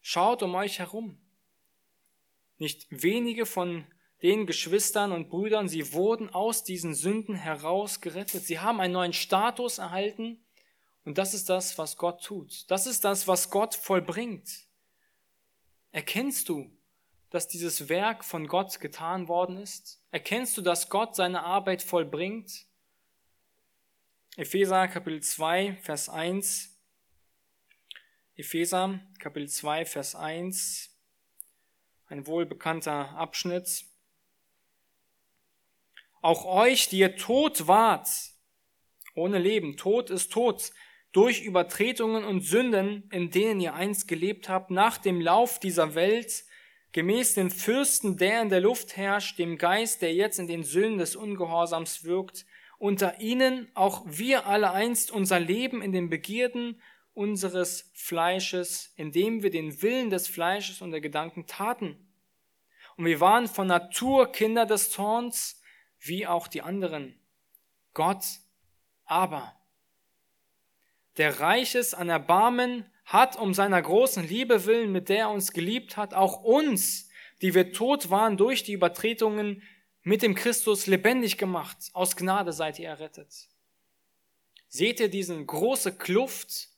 [0.00, 1.20] Schaut um euch herum.
[2.58, 3.86] Nicht wenige von
[4.22, 8.44] den Geschwistern und Brüdern, sie wurden aus diesen Sünden heraus gerettet.
[8.44, 10.44] Sie haben einen neuen Status erhalten
[11.04, 12.70] und das ist das, was Gott tut.
[12.70, 14.48] Das ist das, was Gott vollbringt.
[15.92, 16.75] Erkennst du,
[17.30, 20.02] dass dieses Werk von Gott getan worden ist?
[20.10, 22.66] Erkennst du, dass Gott seine Arbeit vollbringt?
[24.36, 26.76] Epheser Kapitel 2, Vers 1
[28.38, 30.94] Epheser Kapitel 2, Vers 1,
[32.04, 33.86] ein wohlbekannter Abschnitt.
[36.20, 38.10] Auch euch, die ihr tot wart,
[39.14, 40.70] ohne Leben, Tod ist tot,
[41.12, 46.44] durch Übertretungen und Sünden, in denen ihr einst gelebt habt, nach dem Lauf dieser Welt,
[46.92, 50.98] gemäß den Fürsten, der in der Luft herrscht, dem Geist, der jetzt in den Söhnen
[50.98, 52.46] des Ungehorsams wirkt,
[52.78, 56.80] unter ihnen auch wir alle einst unser Leben in den Begierden
[57.14, 61.96] unseres Fleisches, indem wir den Willen des Fleisches und der Gedanken taten.
[62.96, 65.62] Und wir waren von Natur Kinder des Zorns,
[65.98, 67.18] wie auch die anderen.
[67.94, 68.24] Gott
[69.06, 69.54] aber,
[71.16, 75.52] der reich ist an Erbarmen, hat um seiner großen Liebe willen, mit der er uns
[75.52, 77.08] geliebt hat, auch uns,
[77.40, 79.62] die wir tot waren durch die Übertretungen,
[80.02, 81.76] mit dem Christus lebendig gemacht.
[81.92, 83.48] Aus Gnade seid ihr errettet.
[84.68, 86.76] Seht ihr diesen große Kluft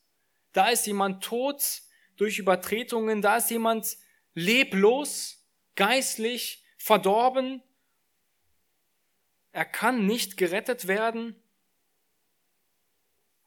[0.53, 1.83] da ist jemand tot
[2.17, 3.97] durch Übertretungen, da ist jemand
[4.35, 5.45] leblos,
[5.77, 7.62] geistlich verdorben.
[9.53, 11.41] Er kann nicht gerettet werden.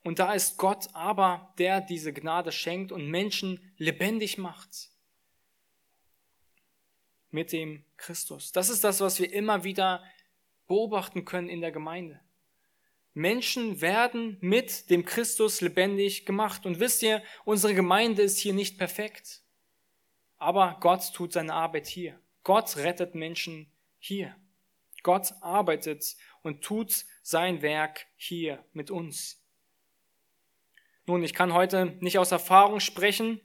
[0.03, 4.89] Und da ist Gott aber, der diese Gnade schenkt und Menschen lebendig macht.
[7.29, 8.51] Mit dem Christus.
[8.51, 10.03] Das ist das, was wir immer wieder
[10.67, 12.19] beobachten können in der Gemeinde.
[13.13, 16.65] Menschen werden mit dem Christus lebendig gemacht.
[16.65, 19.41] Und wisst ihr, unsere Gemeinde ist hier nicht perfekt.
[20.37, 22.19] Aber Gott tut seine Arbeit hier.
[22.43, 24.35] Gott rettet Menschen hier.
[25.03, 29.40] Gott arbeitet und tut sein Werk hier mit uns.
[31.07, 33.41] Nun, ich kann heute nicht aus Erfahrung sprechen.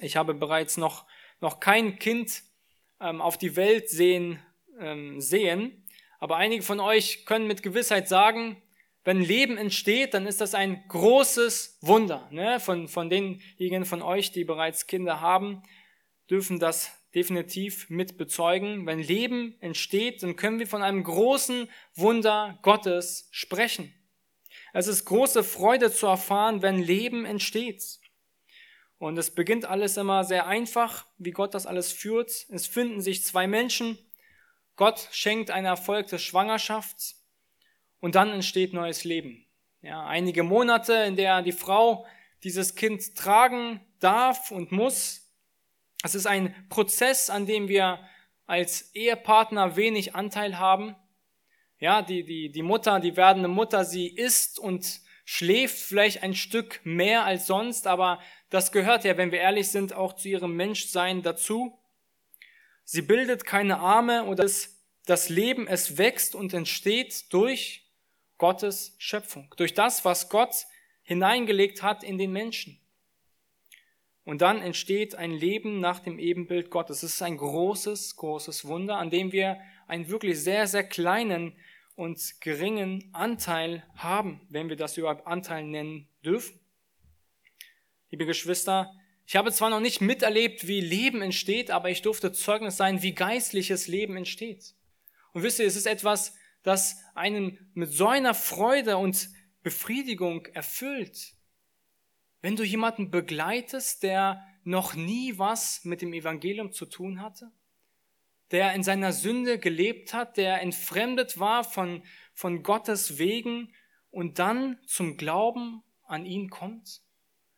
[0.00, 1.06] Ich habe bereits noch,
[1.40, 2.42] noch kein Kind
[3.00, 4.38] ähm, auf die Welt sehen,
[4.78, 5.84] ähm, sehen.
[6.20, 8.62] Aber einige von euch können mit Gewissheit sagen,
[9.04, 12.28] wenn Leben entsteht, dann ist das ein großes Wunder.
[12.30, 12.60] Ne?
[12.60, 15.62] Von, von denjenigen von euch, die bereits Kinder haben,
[16.30, 18.86] dürfen das definitiv mit bezeugen.
[18.86, 23.94] Wenn Leben entsteht, dann können wir von einem großen Wunder Gottes sprechen.
[24.72, 28.00] Es ist große Freude zu erfahren, wenn Leben entsteht.
[28.98, 32.46] Und es beginnt alles immer sehr einfach, wie Gott das alles führt.
[32.50, 33.98] Es finden sich zwei Menschen.
[34.76, 37.14] Gott schenkt eine erfolgte Schwangerschaft
[38.00, 39.46] und dann entsteht neues Leben.
[39.80, 42.06] Ja, einige Monate, in der die Frau
[42.42, 45.32] dieses Kind tragen darf und muss.
[46.02, 48.00] Es ist ein Prozess, an dem wir
[48.46, 50.96] als Ehepartner wenig Anteil haben.
[51.80, 56.80] Ja, die, die, die Mutter, die werdende Mutter, sie isst und schläft vielleicht ein Stück
[56.84, 61.22] mehr als sonst, aber das gehört ja, wenn wir ehrlich sind, auch zu ihrem Menschsein
[61.22, 61.78] dazu.
[62.84, 67.86] Sie bildet keine Arme oder das, das Leben, es wächst und entsteht durch
[68.38, 70.66] Gottes Schöpfung, durch das, was Gott
[71.02, 72.80] hineingelegt hat in den Menschen.
[74.28, 77.02] Und dann entsteht ein Leben nach dem Ebenbild Gottes.
[77.02, 81.56] Es ist ein großes, großes Wunder, an dem wir einen wirklich sehr, sehr kleinen
[81.96, 86.60] und geringen Anteil haben, wenn wir das überhaupt Anteil nennen dürfen.
[88.10, 88.92] liebe Geschwister,
[89.24, 93.14] ich habe zwar noch nicht miterlebt, wie Leben entsteht, aber ich durfte Zeugnis sein, wie
[93.14, 94.74] geistliches Leben entsteht.
[95.32, 99.30] Und wisst ihr, es ist etwas, das einen mit so einer Freude und
[99.62, 101.37] Befriedigung erfüllt.
[102.40, 107.50] Wenn du jemanden begleitest, der noch nie was mit dem Evangelium zu tun hatte,
[108.50, 113.74] der in seiner Sünde gelebt hat, der entfremdet war von, von Gottes Wegen
[114.10, 117.02] und dann zum Glauben an ihn kommt,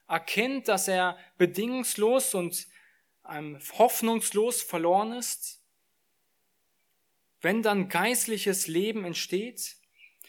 [0.09, 2.67] erkennt, dass er bedingungslos und
[3.29, 5.63] ähm, hoffnungslos verloren ist,
[7.41, 9.77] wenn dann geistliches Leben entsteht,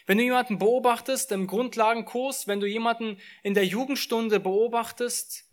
[0.06, 5.46] wenn du jemanden beobachtest im Grundlagenkurs, wenn du jemanden in der Jugendstunde beobachtest,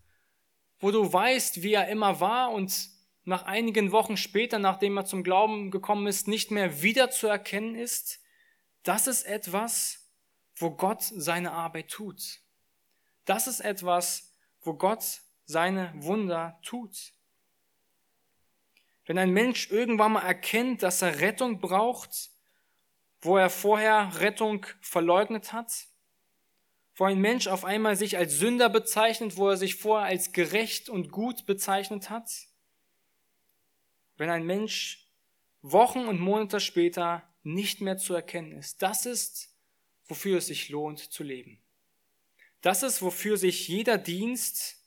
[0.81, 2.91] wo du weißt, wie er immer war und
[3.25, 8.21] nach einigen Wochen später, nachdem er zum Glauben gekommen ist, nicht mehr wiederzuerkennen ist,
[8.83, 10.09] das ist etwas,
[10.57, 12.41] wo Gott seine Arbeit tut.
[13.27, 17.13] Das ist etwas, wo Gott seine Wunder tut.
[19.05, 22.31] Wenn ein Mensch irgendwann mal erkennt, dass er Rettung braucht,
[23.21, 25.73] wo er vorher Rettung verleugnet hat,
[26.95, 30.89] wo ein Mensch auf einmal sich als Sünder bezeichnet, wo er sich vorher als gerecht
[30.89, 32.31] und gut bezeichnet hat,
[34.17, 35.09] wenn ein Mensch
[35.63, 38.83] Wochen und Monate später nicht mehr zu erkennen ist.
[38.83, 39.55] Das ist,
[40.07, 41.61] wofür es sich lohnt zu leben.
[42.61, 44.85] Das ist, wofür sich jeder Dienst,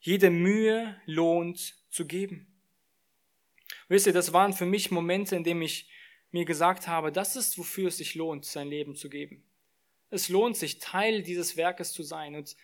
[0.00, 2.46] jede Mühe lohnt zu geben.
[3.88, 5.88] Wisst ihr, das waren für mich Momente, in denen ich
[6.34, 9.44] mir gesagt habe, das ist, wofür es sich lohnt, sein Leben zu geben.
[10.10, 12.34] Es lohnt sich, Teil dieses Werkes zu sein.
[12.34, 12.56] Und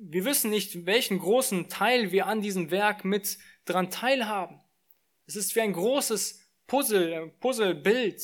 [0.00, 4.60] wir wissen nicht, welchen großen Teil wir an diesem Werk mit dran teilhaben.
[5.26, 8.22] Es ist wie ein großes Puzzle, Puzzlebild.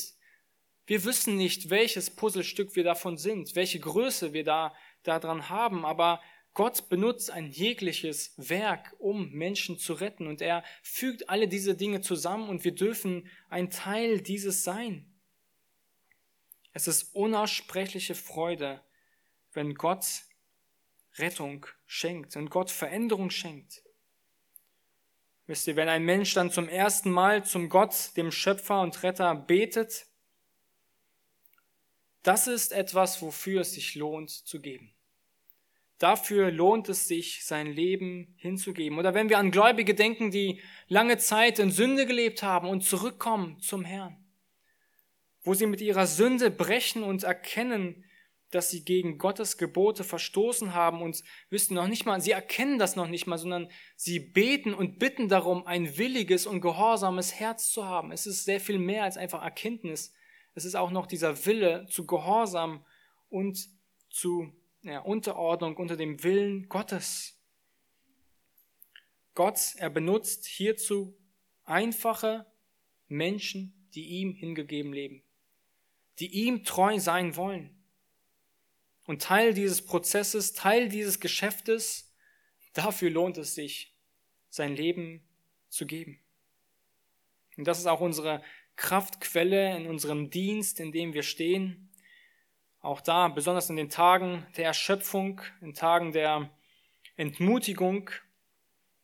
[0.87, 6.21] Wir wissen nicht, welches Puzzlestück wir davon sind, welche Größe wir da daran haben, aber
[6.53, 12.01] Gott benutzt ein jegliches Werk, um Menschen zu retten und er fügt alle diese Dinge
[12.01, 15.05] zusammen und wir dürfen ein Teil dieses sein.
[16.73, 18.81] Es ist unaussprechliche Freude,
[19.53, 20.05] wenn Gott
[21.17, 23.83] Rettung schenkt und Gott Veränderung schenkt.
[25.47, 29.35] Wisst ihr, wenn ein Mensch dann zum ersten Mal zum Gott, dem Schöpfer und Retter,
[29.35, 30.05] betet,
[32.23, 34.93] das ist etwas, wofür es sich lohnt zu geben.
[36.01, 38.97] Dafür lohnt es sich, sein Leben hinzugeben.
[38.97, 43.59] Oder wenn wir an Gläubige denken, die lange Zeit in Sünde gelebt haben und zurückkommen
[43.59, 44.17] zum Herrn,
[45.43, 48.03] wo sie mit ihrer Sünde brechen und erkennen,
[48.49, 52.95] dass sie gegen Gottes Gebote verstoßen haben und wissen noch nicht mal, sie erkennen das
[52.95, 57.85] noch nicht mal, sondern sie beten und bitten darum, ein williges und gehorsames Herz zu
[57.85, 58.11] haben.
[58.11, 60.15] Es ist sehr viel mehr als einfach Erkenntnis.
[60.55, 62.83] Es ist auch noch dieser Wille zu Gehorsam
[63.29, 63.69] und
[64.09, 64.51] zu
[64.83, 67.37] ja, Unterordnung unter dem Willen Gottes.
[69.33, 71.17] Gott, er benutzt hierzu
[71.63, 72.45] einfache
[73.07, 75.23] Menschen, die ihm hingegeben leben,
[76.19, 77.77] die ihm treu sein wollen.
[79.05, 82.13] Und Teil dieses Prozesses, Teil dieses Geschäftes,
[82.73, 83.95] dafür lohnt es sich,
[84.49, 85.27] sein Leben
[85.69, 86.19] zu geben.
[87.57, 88.43] Und das ist auch unsere
[88.75, 91.90] Kraftquelle in unserem Dienst, in dem wir stehen.
[92.81, 96.49] Auch da, besonders in den Tagen der Erschöpfung, in Tagen der
[97.15, 98.09] Entmutigung,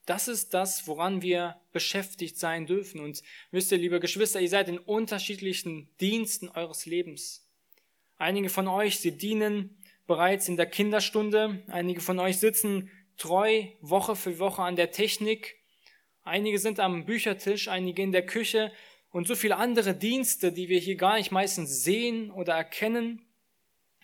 [0.08, 3.02] das ist das, woran wir beschäftigt sein dürfen.
[3.02, 7.46] Und wisst ihr, liebe Geschwister, ihr seid in unterschiedlichen Diensten eures Lebens.
[8.18, 11.62] Einige von euch, sie dienen bereits in der Kinderstunde.
[11.68, 15.58] Einige von euch sitzen treu Woche für Woche an der Technik.
[16.24, 18.72] Einige sind am Büchertisch, einige in der Küche
[19.12, 23.27] und so viele andere Dienste, die wir hier gar nicht meistens sehen oder erkennen.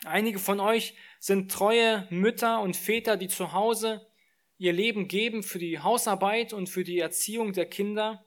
[0.05, 4.05] Einige von euch sind treue Mütter und Väter, die zu Hause
[4.57, 8.23] ihr Leben geben für die Hausarbeit und für die Erziehung der Kinder.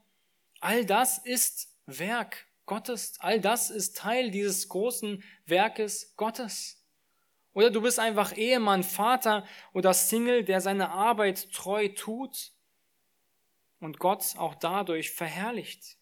[0.60, 3.14] All das ist Werk Gottes.
[3.20, 6.82] All das ist Teil dieses großen Werkes Gottes.
[7.52, 12.52] Oder du bist einfach Ehemann, Vater oder Single, der seine Arbeit treu tut
[13.80, 15.96] und Gott auch dadurch verherrlicht.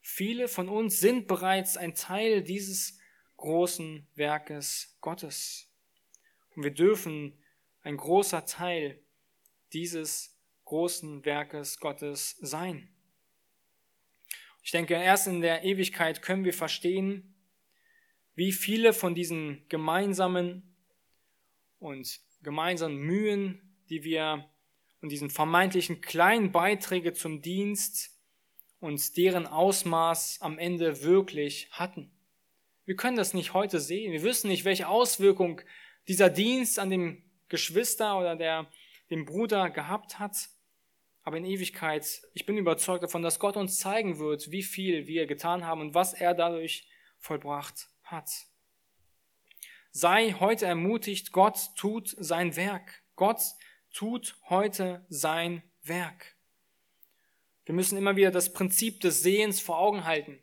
[0.00, 2.98] Viele von uns sind bereits ein Teil dieses
[3.38, 5.72] großen Werkes Gottes.
[6.54, 7.42] Und wir dürfen
[7.82, 9.02] ein großer Teil
[9.72, 12.94] dieses großen Werkes Gottes sein.
[14.62, 17.34] Ich denke, erst in der Ewigkeit können wir verstehen,
[18.34, 20.76] wie viele von diesen gemeinsamen
[21.78, 24.50] und gemeinsamen Mühen, die wir
[25.00, 28.20] und diesen vermeintlichen kleinen Beiträge zum Dienst
[28.80, 32.10] und deren Ausmaß am Ende wirklich hatten.
[32.88, 34.12] Wir können das nicht heute sehen.
[34.12, 35.60] Wir wissen nicht, welche Auswirkung
[36.08, 38.66] dieser Dienst an dem Geschwister oder der
[39.10, 40.48] den Bruder gehabt hat.
[41.22, 45.26] Aber in Ewigkeit, ich bin überzeugt davon, dass Gott uns zeigen wird, wie viel wir
[45.26, 48.30] getan haben und was er dadurch vollbracht hat.
[49.90, 53.02] Sei heute ermutigt, Gott tut sein Werk.
[53.16, 53.42] Gott
[53.92, 56.38] tut heute sein Werk.
[57.66, 60.42] Wir müssen immer wieder das Prinzip des Sehens vor Augen halten.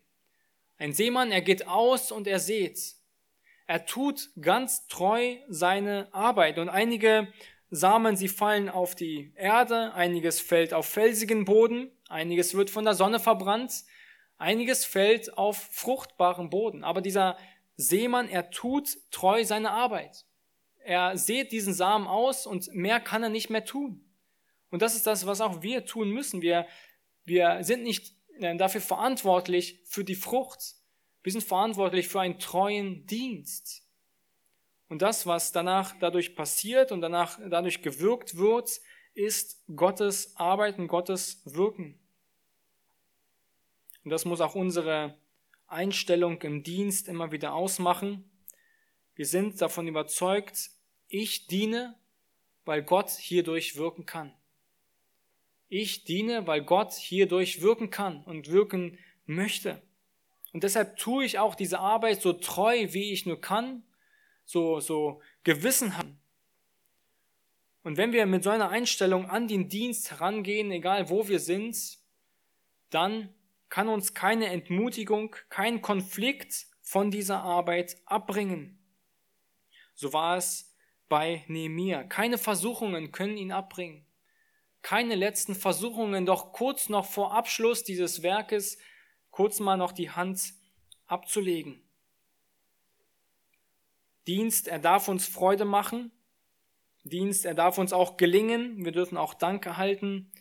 [0.77, 2.95] Ein Seemann, er geht aus und er seht.
[3.67, 7.27] Er tut ganz treu seine Arbeit und einige
[7.71, 12.93] Samen, sie fallen auf die Erde, einiges fällt auf felsigen Boden, einiges wird von der
[12.93, 13.83] Sonne verbrannt,
[14.37, 16.83] einiges fällt auf fruchtbaren Boden.
[16.83, 17.37] Aber dieser
[17.75, 20.25] Seemann, er tut treu seine Arbeit.
[20.83, 24.05] Er sät diesen Samen aus und mehr kann er nicht mehr tun.
[24.69, 26.41] Und das ist das, was auch wir tun müssen.
[26.41, 26.67] Wir,
[27.23, 30.75] wir sind nicht dafür verantwortlich für die Frucht.
[31.23, 33.83] Wir sind verantwortlich für einen treuen Dienst.
[34.87, 38.79] Und das, was danach dadurch passiert und danach dadurch gewirkt wird,
[39.13, 41.99] ist Gottes Arbeit und Gottes Wirken.
[44.03, 45.17] Und das muss auch unsere
[45.67, 48.29] Einstellung im Dienst immer wieder ausmachen.
[49.15, 50.69] Wir sind davon überzeugt,
[51.07, 51.97] ich diene,
[52.65, 54.33] weil Gott hierdurch wirken kann.
[55.77, 59.81] Ich diene, weil Gott hierdurch wirken kann und wirken möchte.
[60.53, 63.83] Und deshalb tue ich auch diese Arbeit so treu, wie ich nur kann,
[64.45, 66.07] so, so gewissenhaft.
[67.83, 71.75] Und wenn wir mit so einer Einstellung an den Dienst herangehen, egal wo wir sind,
[72.89, 73.35] dann
[73.67, 78.79] kann uns keine Entmutigung, kein Konflikt von dieser Arbeit abbringen.
[79.93, 80.73] So war es
[81.09, 82.05] bei Nehemia.
[82.05, 84.04] Keine Versuchungen können ihn abbringen.
[84.85, 88.77] Keine letzten Versuchungen, doch kurz noch vor Abschluss dieses Werkes,
[89.31, 90.53] kurz mal noch die Hand
[91.07, 91.81] abzulegen.
[94.27, 96.11] Dienst, er darf uns Freude machen.
[97.03, 98.85] Dienst, er darf uns auch gelingen.
[98.85, 100.31] Wir dürfen auch Danke halten.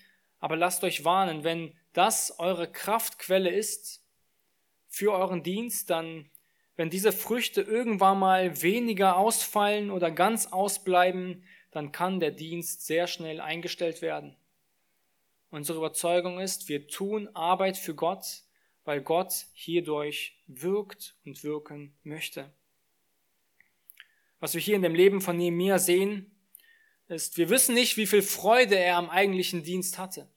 [0.41, 4.05] Aber lasst euch warnen, wenn das eure Kraftquelle ist
[4.89, 6.31] für euren Dienst, dann,
[6.77, 13.09] wenn diese Früchte irgendwann mal weniger ausfallen oder ganz ausbleiben, dann kann der Dienst sehr
[13.09, 14.37] schnell eingestellt werden.
[15.51, 18.45] Unsere Überzeugung ist, wir tun Arbeit für Gott,
[18.85, 22.53] weil Gott hierdurch wirkt und wirken möchte.
[24.39, 26.31] Was wir hier in dem Leben von Nehemiah sehen,
[27.09, 30.29] ist, wir wissen nicht, wie viel Freude er am eigentlichen Dienst hatte.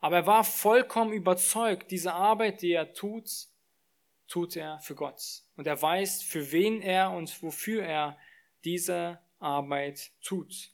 [0.00, 3.28] Aber er war vollkommen überzeugt, diese Arbeit, die er tut,
[4.28, 5.42] tut er für Gott.
[5.56, 8.16] Und er weiß, für wen er und wofür er
[8.64, 10.70] diese Arbeit tut.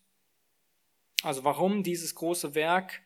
[1.22, 3.00] Also warum dieses große Werk?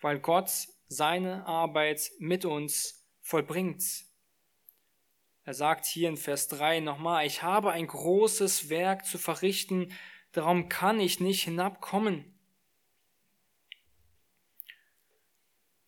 [0.00, 0.50] Weil Gott
[0.88, 3.82] seine Arbeit mit uns vollbringt.
[5.44, 9.92] Er sagt hier in Vers 3 nochmal, ich habe ein großes Werk zu verrichten,
[10.32, 12.38] darum kann ich nicht hinabkommen.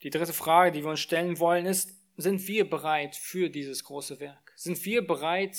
[0.03, 4.19] Die dritte Frage, die wir uns stellen wollen, ist, sind wir bereit für dieses große
[4.19, 4.53] Werk?
[4.57, 5.57] Sind wir bereit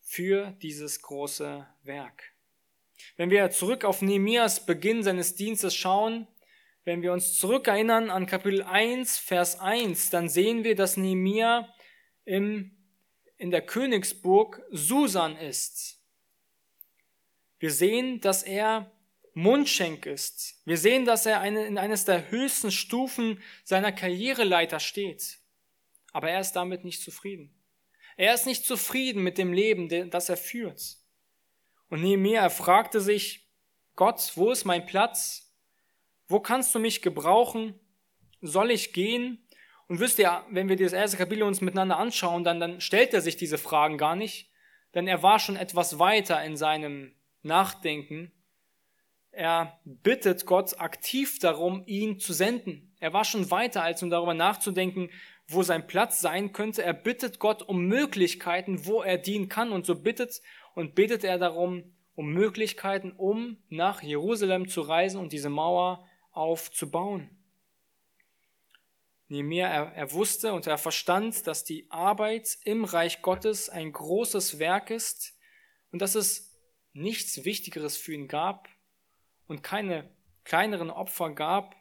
[0.00, 2.35] für dieses große Werk?
[3.16, 6.26] Wenn wir zurück auf Nehemias Beginn seines Dienstes schauen,
[6.84, 11.68] wenn wir uns zurückerinnern an Kapitel 1, Vers 1, dann sehen wir, dass Nehemia
[12.24, 12.76] im,
[13.38, 16.00] in der Königsburg Susan ist.
[17.58, 18.92] Wir sehen, dass er
[19.34, 20.62] Mundschenk ist.
[20.64, 25.38] Wir sehen, dass er eine, in eines der höchsten Stufen seiner Karriereleiter steht.
[26.12, 27.52] Aber er ist damit nicht zufrieden.
[28.16, 30.96] Er ist nicht zufrieden mit dem Leben, das er führt.
[31.88, 33.48] Und Nehemiah, fragte sich,
[33.94, 35.54] Gott, wo ist mein Platz?
[36.28, 37.78] Wo kannst du mich gebrauchen?
[38.40, 39.46] Soll ich gehen?
[39.88, 43.20] Und wisst ihr, wenn wir das erste Kapitel uns miteinander anschauen, dann, dann stellt er
[43.20, 44.50] sich diese Fragen gar nicht,
[44.94, 48.32] denn er war schon etwas weiter in seinem Nachdenken
[49.36, 52.96] er bittet Gott aktiv darum, ihn zu senden.
[53.00, 55.10] Er war schon weiter, als um darüber nachzudenken,
[55.46, 56.82] wo sein Platz sein könnte.
[56.82, 59.72] Er bittet Gott um Möglichkeiten, wo er dienen kann.
[59.72, 60.40] Und so bittet
[60.76, 67.28] und betet er darum, um Möglichkeiten, um nach Jerusalem zu reisen und diese Mauer aufzubauen.
[69.26, 74.60] Nehemiah, er, er wusste und er verstand, dass die Arbeit im Reich Gottes ein großes
[74.60, 75.36] Werk ist
[75.90, 76.56] und dass es
[76.92, 78.68] nichts Wichtigeres für ihn gab,
[79.46, 80.10] und keine
[80.44, 81.76] kleineren Opfer gab,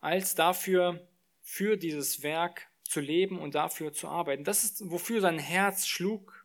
[0.00, 1.08] als dafür
[1.40, 4.44] für dieses Werk zu leben und dafür zu arbeiten.
[4.44, 6.43] Das ist, wofür sein Herz schlug.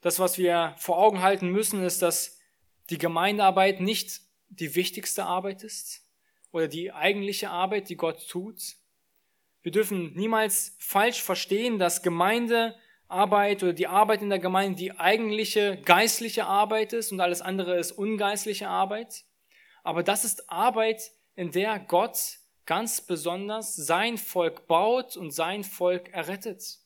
[0.00, 2.38] Das, was wir vor Augen halten müssen, ist, dass
[2.90, 6.02] die Gemeindearbeit nicht die wichtigste Arbeit ist
[6.52, 8.60] oder die eigentliche Arbeit, die Gott tut.
[9.62, 12.76] Wir dürfen niemals falsch verstehen, dass Gemeinde
[13.08, 17.78] Arbeit oder die Arbeit in der Gemeinde die eigentliche geistliche Arbeit ist und alles andere
[17.78, 19.24] ist ungeistliche Arbeit.
[19.82, 26.12] Aber das ist Arbeit, in der Gott ganz besonders sein Volk baut und sein Volk
[26.12, 26.78] errettet.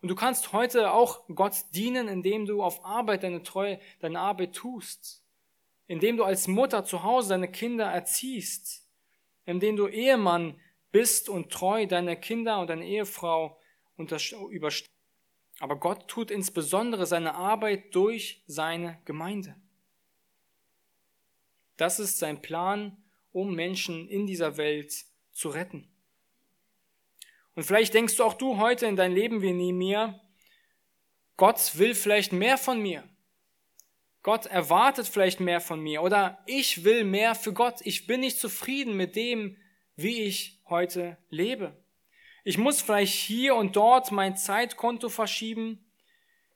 [0.00, 4.54] Und du kannst heute auch Gott dienen, indem du auf Arbeit deine Treue, deine Arbeit
[4.54, 5.22] tust,
[5.86, 8.88] indem du als Mutter zu Hause deine Kinder erziehst,
[9.44, 10.58] indem du Ehemann
[10.90, 13.60] bist und treu deine Kinder und deine Ehefrau
[14.50, 14.90] überstehst.
[15.58, 19.56] Aber Gott tut insbesondere seine Arbeit durch seine Gemeinde.
[21.76, 22.96] Das ist sein Plan,
[23.32, 25.86] um Menschen in dieser Welt zu retten.
[27.60, 30.18] Und vielleicht denkst du auch du heute in dein Leben wie nie mehr,
[31.36, 33.06] Gott will vielleicht mehr von mir.
[34.22, 37.82] Gott erwartet vielleicht mehr von mir oder ich will mehr für Gott.
[37.82, 39.58] Ich bin nicht zufrieden mit dem,
[39.94, 41.76] wie ich heute lebe.
[42.44, 45.84] Ich muss vielleicht hier und dort mein Zeitkonto verschieben.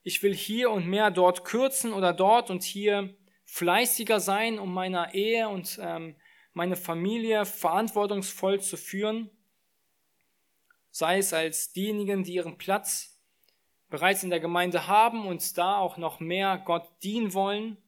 [0.04, 5.12] Ich will hier und mehr dort kürzen oder dort und hier fleißiger sein, um meiner
[5.12, 6.16] Ehe und ähm,
[6.54, 9.30] meine Familie verantwortungsvoll zu führen
[10.94, 13.20] sei es als diejenigen, die ihren Platz
[13.90, 17.78] bereits in der Gemeinde haben und da auch noch mehr Gott dienen wollen,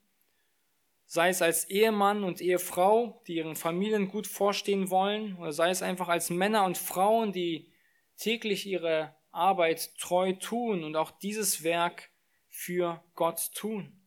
[1.04, 5.82] sei es als Ehemann und Ehefrau, die ihren Familien gut vorstehen wollen, oder sei es
[5.82, 7.70] einfach als Männer und Frauen, die
[8.16, 12.10] täglich ihre Arbeit treu tun und auch dieses Werk
[12.48, 14.02] für Gott tun.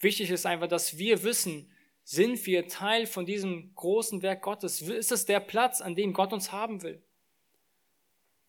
[0.00, 1.70] Wichtig ist einfach, dass wir wissen,
[2.02, 4.82] sind wir Teil von diesem großen Werk Gottes?
[4.82, 7.04] Ist es der Platz, an dem Gott uns haben will?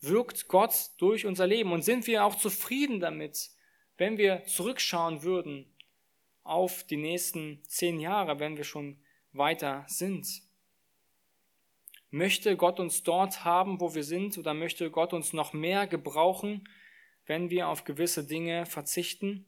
[0.02, 3.52] Wirkt Gott durch unser Leben und sind wir auch zufrieden damit,
[3.98, 5.66] wenn wir zurückschauen würden
[6.44, 9.00] auf die nächsten zehn Jahre, wenn wir schon
[9.32, 10.28] weiter sind.
[12.12, 16.70] Möchte Gott uns dort haben, wo wir sind, oder möchte Gott uns noch mehr gebrauchen,
[17.26, 19.46] wenn wir auf gewisse Dinge verzichten?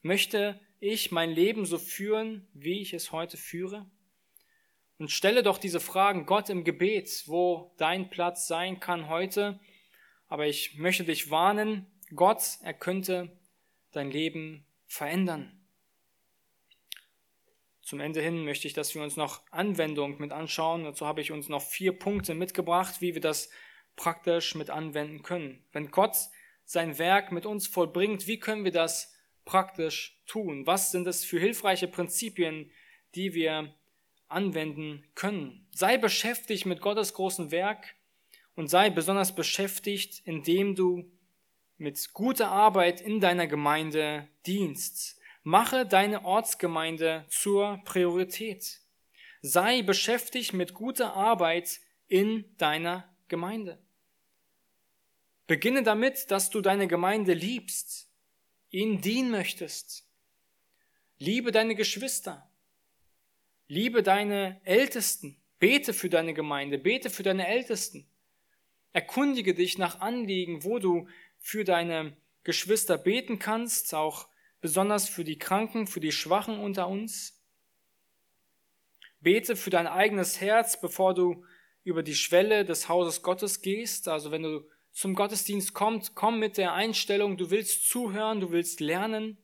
[0.00, 3.90] Möchte ich mein Leben so führen, wie ich es heute führe?
[4.98, 9.58] Und stelle doch diese Fragen Gott im Gebet, wo dein Platz sein kann heute.
[10.28, 13.36] Aber ich möchte dich warnen, Gott, er könnte
[13.90, 15.60] dein Leben verändern.
[17.82, 20.84] Zum Ende hin möchte ich, dass wir uns noch Anwendung mit anschauen.
[20.84, 23.50] Dazu habe ich uns noch vier Punkte mitgebracht, wie wir das
[23.96, 25.62] praktisch mit anwenden können.
[25.72, 26.16] Wenn Gott
[26.64, 29.14] sein Werk mit uns vollbringt, wie können wir das
[29.44, 30.66] praktisch tun?
[30.66, 32.70] Was sind es für hilfreiche Prinzipien,
[33.14, 33.74] die wir
[34.28, 35.66] anwenden können.
[35.72, 37.94] Sei beschäftigt mit Gottes großen Werk
[38.54, 41.10] und sei besonders beschäftigt, indem du
[41.76, 45.18] mit guter Arbeit in deiner Gemeinde dienst.
[45.42, 48.80] Mache deine Ortsgemeinde zur Priorität.
[49.42, 53.78] Sei beschäftigt mit guter Arbeit in deiner Gemeinde.
[55.46, 58.08] Beginne damit, dass du deine Gemeinde liebst,
[58.70, 60.08] ihnen dienen möchtest.
[61.18, 62.48] Liebe deine Geschwister.
[63.66, 65.36] Liebe deine Ältesten.
[65.58, 66.78] Bete für deine Gemeinde.
[66.78, 68.06] Bete für deine Ältesten.
[68.92, 71.08] Erkundige dich nach Anliegen, wo du
[71.38, 74.28] für deine Geschwister beten kannst, auch
[74.60, 77.42] besonders für die Kranken, für die Schwachen unter uns.
[79.20, 81.44] Bete für dein eigenes Herz, bevor du
[81.82, 84.08] über die Schwelle des Hauses Gottes gehst.
[84.08, 88.80] Also wenn du zum Gottesdienst kommst, komm mit der Einstellung, du willst zuhören, du willst
[88.80, 89.38] lernen.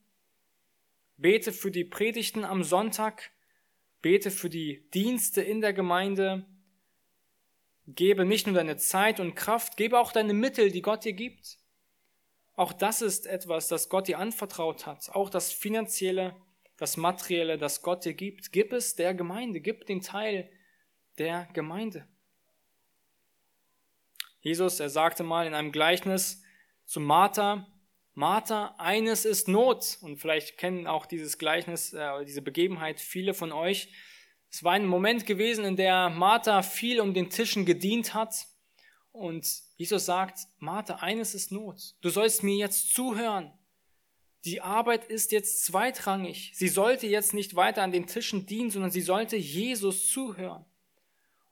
[1.17, 3.31] Bete für die Predigten am Sonntag.
[4.03, 6.47] Bete für die Dienste in der Gemeinde.
[7.87, 11.59] Gebe nicht nur deine Zeit und Kraft, gebe auch deine Mittel, die Gott dir gibt.
[12.55, 15.11] Auch das ist etwas, das Gott dir anvertraut hat.
[15.11, 16.37] Auch das Finanzielle,
[16.77, 18.53] das Materielle, das Gott dir gibt.
[18.53, 20.51] Gib es der Gemeinde, gib den Teil
[21.19, 22.07] der Gemeinde.
[24.41, 26.43] Jesus, er sagte mal in einem Gleichnis
[26.87, 27.67] zu Martha,
[28.15, 29.99] Martha, eines ist Not.
[30.01, 33.89] Und vielleicht kennen auch dieses Gleichnis, äh, diese Begebenheit viele von euch.
[34.51, 38.35] Es war ein Moment gewesen, in der Martha viel um den Tischen gedient hat.
[39.13, 39.47] Und
[39.77, 41.95] Jesus sagt, Martha, eines ist Not.
[42.01, 43.53] Du sollst mir jetzt zuhören.
[44.45, 46.53] Die Arbeit ist jetzt zweitrangig.
[46.55, 50.65] Sie sollte jetzt nicht weiter an den Tischen dienen, sondern sie sollte Jesus zuhören.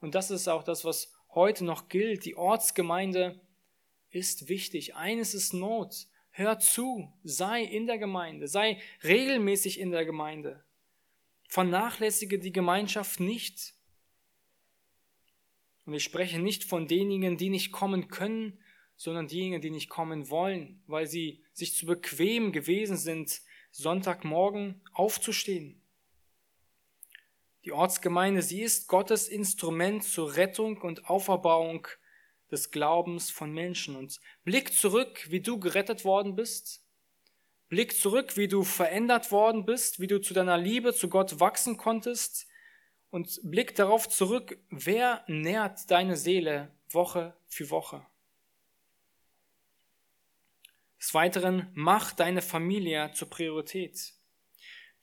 [0.01, 2.25] Und das ist auch das, was heute noch gilt.
[2.25, 3.41] Die Ortsgemeinde
[4.11, 4.95] ist wichtig.
[4.95, 6.07] Eines ist Not.
[6.39, 10.63] Hör zu, sei in der Gemeinde, sei regelmäßig in der Gemeinde.
[11.49, 13.75] Vernachlässige die Gemeinschaft nicht.
[15.85, 18.57] Und ich spreche nicht von denjenigen, die nicht kommen können,
[18.95, 23.41] sondern diejenigen, die nicht kommen wollen, weil sie sich zu bequem gewesen sind,
[23.73, 25.83] Sonntagmorgen aufzustehen.
[27.65, 31.89] Die Ortsgemeinde, sie ist Gottes Instrument zur Rettung und Auferbauung
[32.51, 36.85] des Glaubens von Menschen und blick zurück, wie du gerettet worden bist.
[37.69, 41.77] Blick zurück, wie du verändert worden bist, wie du zu deiner Liebe zu Gott wachsen
[41.77, 42.47] konntest
[43.11, 48.07] und blick darauf zurück, wer nährt deine Seele Woche für Woche.
[50.99, 54.15] Des Weiteren, mach deine Familie zur Priorität.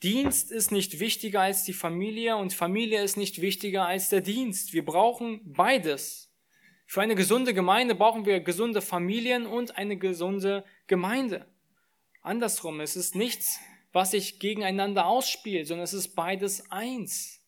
[0.03, 4.73] Dienst ist nicht wichtiger als die Familie und Familie ist nicht wichtiger als der Dienst.
[4.73, 6.34] Wir brauchen beides.
[6.85, 11.47] Für eine gesunde Gemeinde brauchen wir gesunde Familien und eine gesunde Gemeinde.
[12.21, 13.59] Andersrum, es ist nichts,
[13.91, 17.41] was sich gegeneinander ausspielt, sondern es ist beides eins.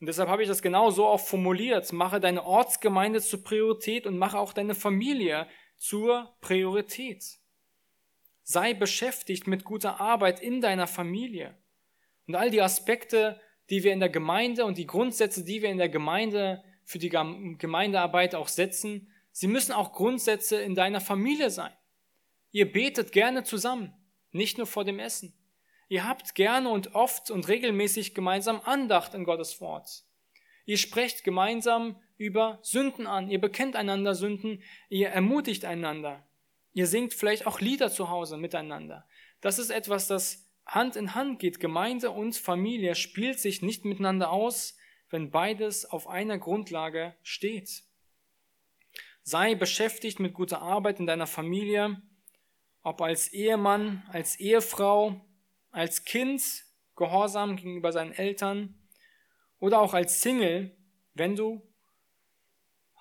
[0.00, 1.92] Und deshalb habe ich das genau so auch formuliert.
[1.92, 7.24] Mache deine Ortsgemeinde zur Priorität und mache auch deine Familie zur Priorität.
[8.42, 11.58] Sei beschäftigt mit guter Arbeit in deiner Familie.
[12.26, 15.78] Und all die Aspekte, die wir in der Gemeinde und die Grundsätze, die wir in
[15.78, 21.72] der Gemeinde für die Gemeindearbeit auch setzen, sie müssen auch Grundsätze in deiner Familie sein.
[22.50, 23.92] Ihr betet gerne zusammen,
[24.30, 25.34] nicht nur vor dem Essen.
[25.90, 30.04] Ihr habt gerne und oft und regelmäßig gemeinsam Andacht in Gottes Wort.
[30.64, 36.26] Ihr sprecht gemeinsam über Sünden an, ihr bekennt einander Sünden, ihr ermutigt einander.
[36.72, 39.06] Ihr singt vielleicht auch Lieder zu Hause miteinander.
[39.42, 41.60] Das ist etwas, das Hand in Hand geht.
[41.60, 44.77] Gemeinde und Familie spielt sich nicht miteinander aus,
[45.10, 47.82] wenn beides auf einer Grundlage steht.
[49.22, 52.00] Sei beschäftigt mit guter Arbeit in deiner Familie,
[52.82, 55.20] ob als Ehemann, als Ehefrau,
[55.70, 56.64] als Kind,
[56.96, 58.74] gehorsam gegenüber seinen Eltern
[59.58, 60.76] oder auch als Single,
[61.14, 61.62] wenn du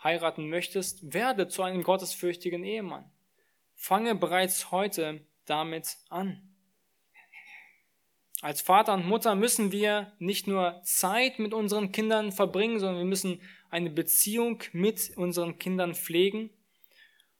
[0.03, 3.11] heiraten möchtest, werde zu einem gottesfürchtigen Ehemann.
[3.75, 6.46] Fange bereits heute damit an.
[8.41, 13.05] Als Vater und Mutter müssen wir nicht nur Zeit mit unseren Kindern verbringen, sondern wir
[13.05, 16.51] müssen eine Beziehung mit unseren Kindern pflegen.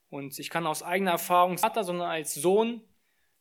[0.10, 2.82] Und ich kann aus eigener Erfahrung Vater, sondern als Sohn,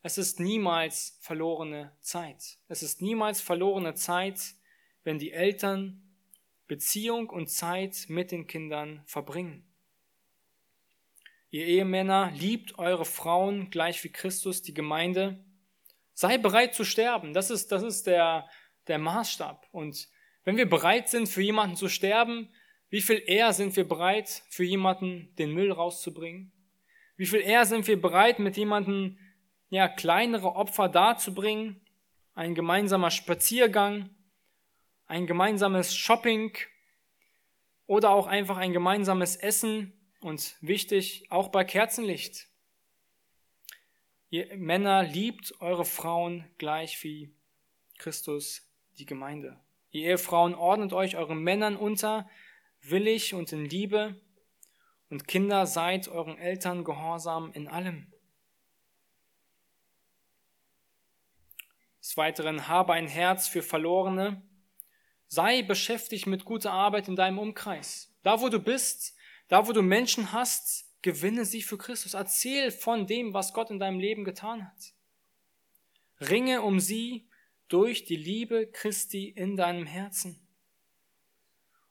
[0.03, 2.59] es ist niemals verlorene Zeit.
[2.69, 4.41] Es ist niemals verlorene Zeit,
[5.03, 6.03] wenn die Eltern
[6.69, 9.65] Beziehung und Zeit mit den Kindern verbringen.
[11.51, 15.45] Ihr Ehemänner, liebt eure Frauen gleich wie Christus die Gemeinde.
[16.19, 17.35] Sei bereit zu sterben.
[17.35, 18.49] Das ist, das ist der,
[18.87, 19.69] der Maßstab.
[19.71, 20.09] Und
[20.45, 22.49] wenn wir bereit sind, für jemanden zu sterben,
[22.89, 26.53] wie viel eher sind wir bereit, für jemanden den Müll rauszubringen?
[27.19, 29.19] Wie viel eher sind wir bereit, mit jemandem
[29.69, 31.85] ja, kleinere Opfer darzubringen?
[32.33, 34.09] Ein gemeinsamer Spaziergang,
[35.05, 36.57] ein gemeinsames Shopping
[37.85, 42.49] oder auch einfach ein gemeinsames Essen und wichtig, auch bei Kerzenlicht.
[44.37, 47.35] Ihr Männer liebt eure Frauen gleich wie
[47.97, 49.59] Christus die Gemeinde.
[49.89, 52.29] Ihr Ehefrauen ordnet euch euren Männern unter,
[52.83, 54.21] willig und in Liebe,
[55.09, 58.13] und Kinder seid euren Eltern gehorsam in allem.
[62.03, 64.43] Des Weiteren habe ein Herz für Verlorene,
[65.29, 68.15] sei beschäftigt mit guter Arbeit in deinem Umkreis.
[68.23, 69.17] Da, wo du bist,
[69.49, 72.15] da, wo du Menschen hast, gewinne sie für Christus.
[72.15, 74.93] Erzähl von dem, was Gott in deinem Leben getan hat.
[76.21, 77.29] Ringe um sie
[77.69, 80.41] durch die Liebe Christi in deinem Herzen.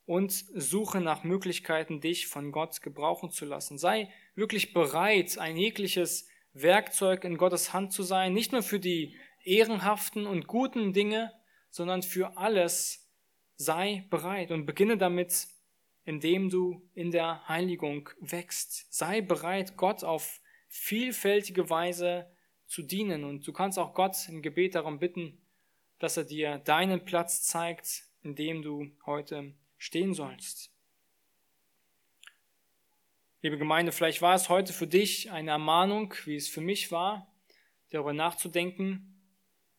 [0.05, 3.77] Und suche nach Möglichkeiten, dich von Gott gebrauchen zu lassen.
[3.77, 9.15] Sei wirklich bereit, ein jegliches Werkzeug in Gottes Hand zu sein, nicht nur für die
[9.45, 11.31] ehrenhaften und guten Dinge,
[11.71, 13.07] sondern für alles
[13.55, 15.47] sei bereit und beginne damit
[16.05, 18.93] indem du in der Heiligung wächst.
[18.93, 22.31] Sei bereit, Gott auf vielfältige Weise
[22.67, 23.23] zu dienen.
[23.23, 25.41] Und du kannst auch Gott im Gebet darum bitten,
[25.99, 30.71] dass er dir deinen Platz zeigt, in dem du heute stehen sollst.
[33.41, 37.31] Liebe Gemeinde, vielleicht war es heute für dich eine Ermahnung, wie es für mich war,
[37.91, 39.21] darüber nachzudenken,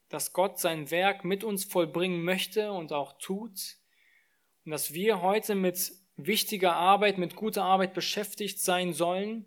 [0.09, 3.77] dass Gott sein Werk mit uns vollbringen möchte und auch tut
[4.65, 9.45] und dass wir heute mit wichtiger Arbeit, mit guter Arbeit beschäftigt sein sollen.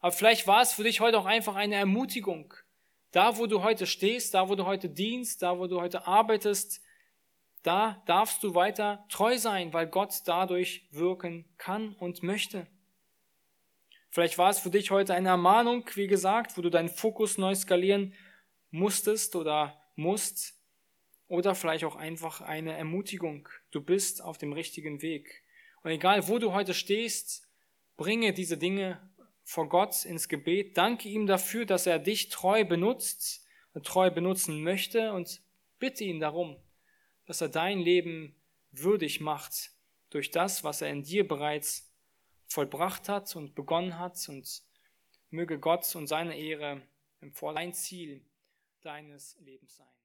[0.00, 2.54] Aber vielleicht war es für dich heute auch einfach eine Ermutigung.
[3.10, 6.82] Da, wo du heute stehst, da, wo du heute dienst, da, wo du heute arbeitest,
[7.62, 12.66] da darfst du weiter treu sein, weil Gott dadurch wirken kann und möchte.
[14.10, 17.54] Vielleicht war es für dich heute eine Ermahnung, wie gesagt, wo du deinen Fokus neu
[17.54, 18.14] skalieren
[18.70, 20.60] musstest oder musst.
[21.26, 23.48] Oder vielleicht auch einfach eine Ermutigung.
[23.70, 25.43] Du bist auf dem richtigen Weg.
[25.84, 27.46] Und egal, wo du heute stehst,
[27.96, 28.98] bringe diese Dinge
[29.44, 30.78] vor Gott ins Gebet.
[30.78, 35.42] Danke ihm dafür, dass er dich treu benutzt und treu benutzen möchte und
[35.78, 36.56] bitte ihn darum,
[37.26, 38.34] dass er dein Leben
[38.72, 39.72] würdig macht
[40.08, 41.92] durch das, was er in dir bereits
[42.46, 44.62] vollbracht hat und begonnen hat und
[45.28, 46.80] möge Gott und seine Ehre
[47.20, 48.24] im Vorlein Ziel
[48.80, 50.03] deines Lebens sein.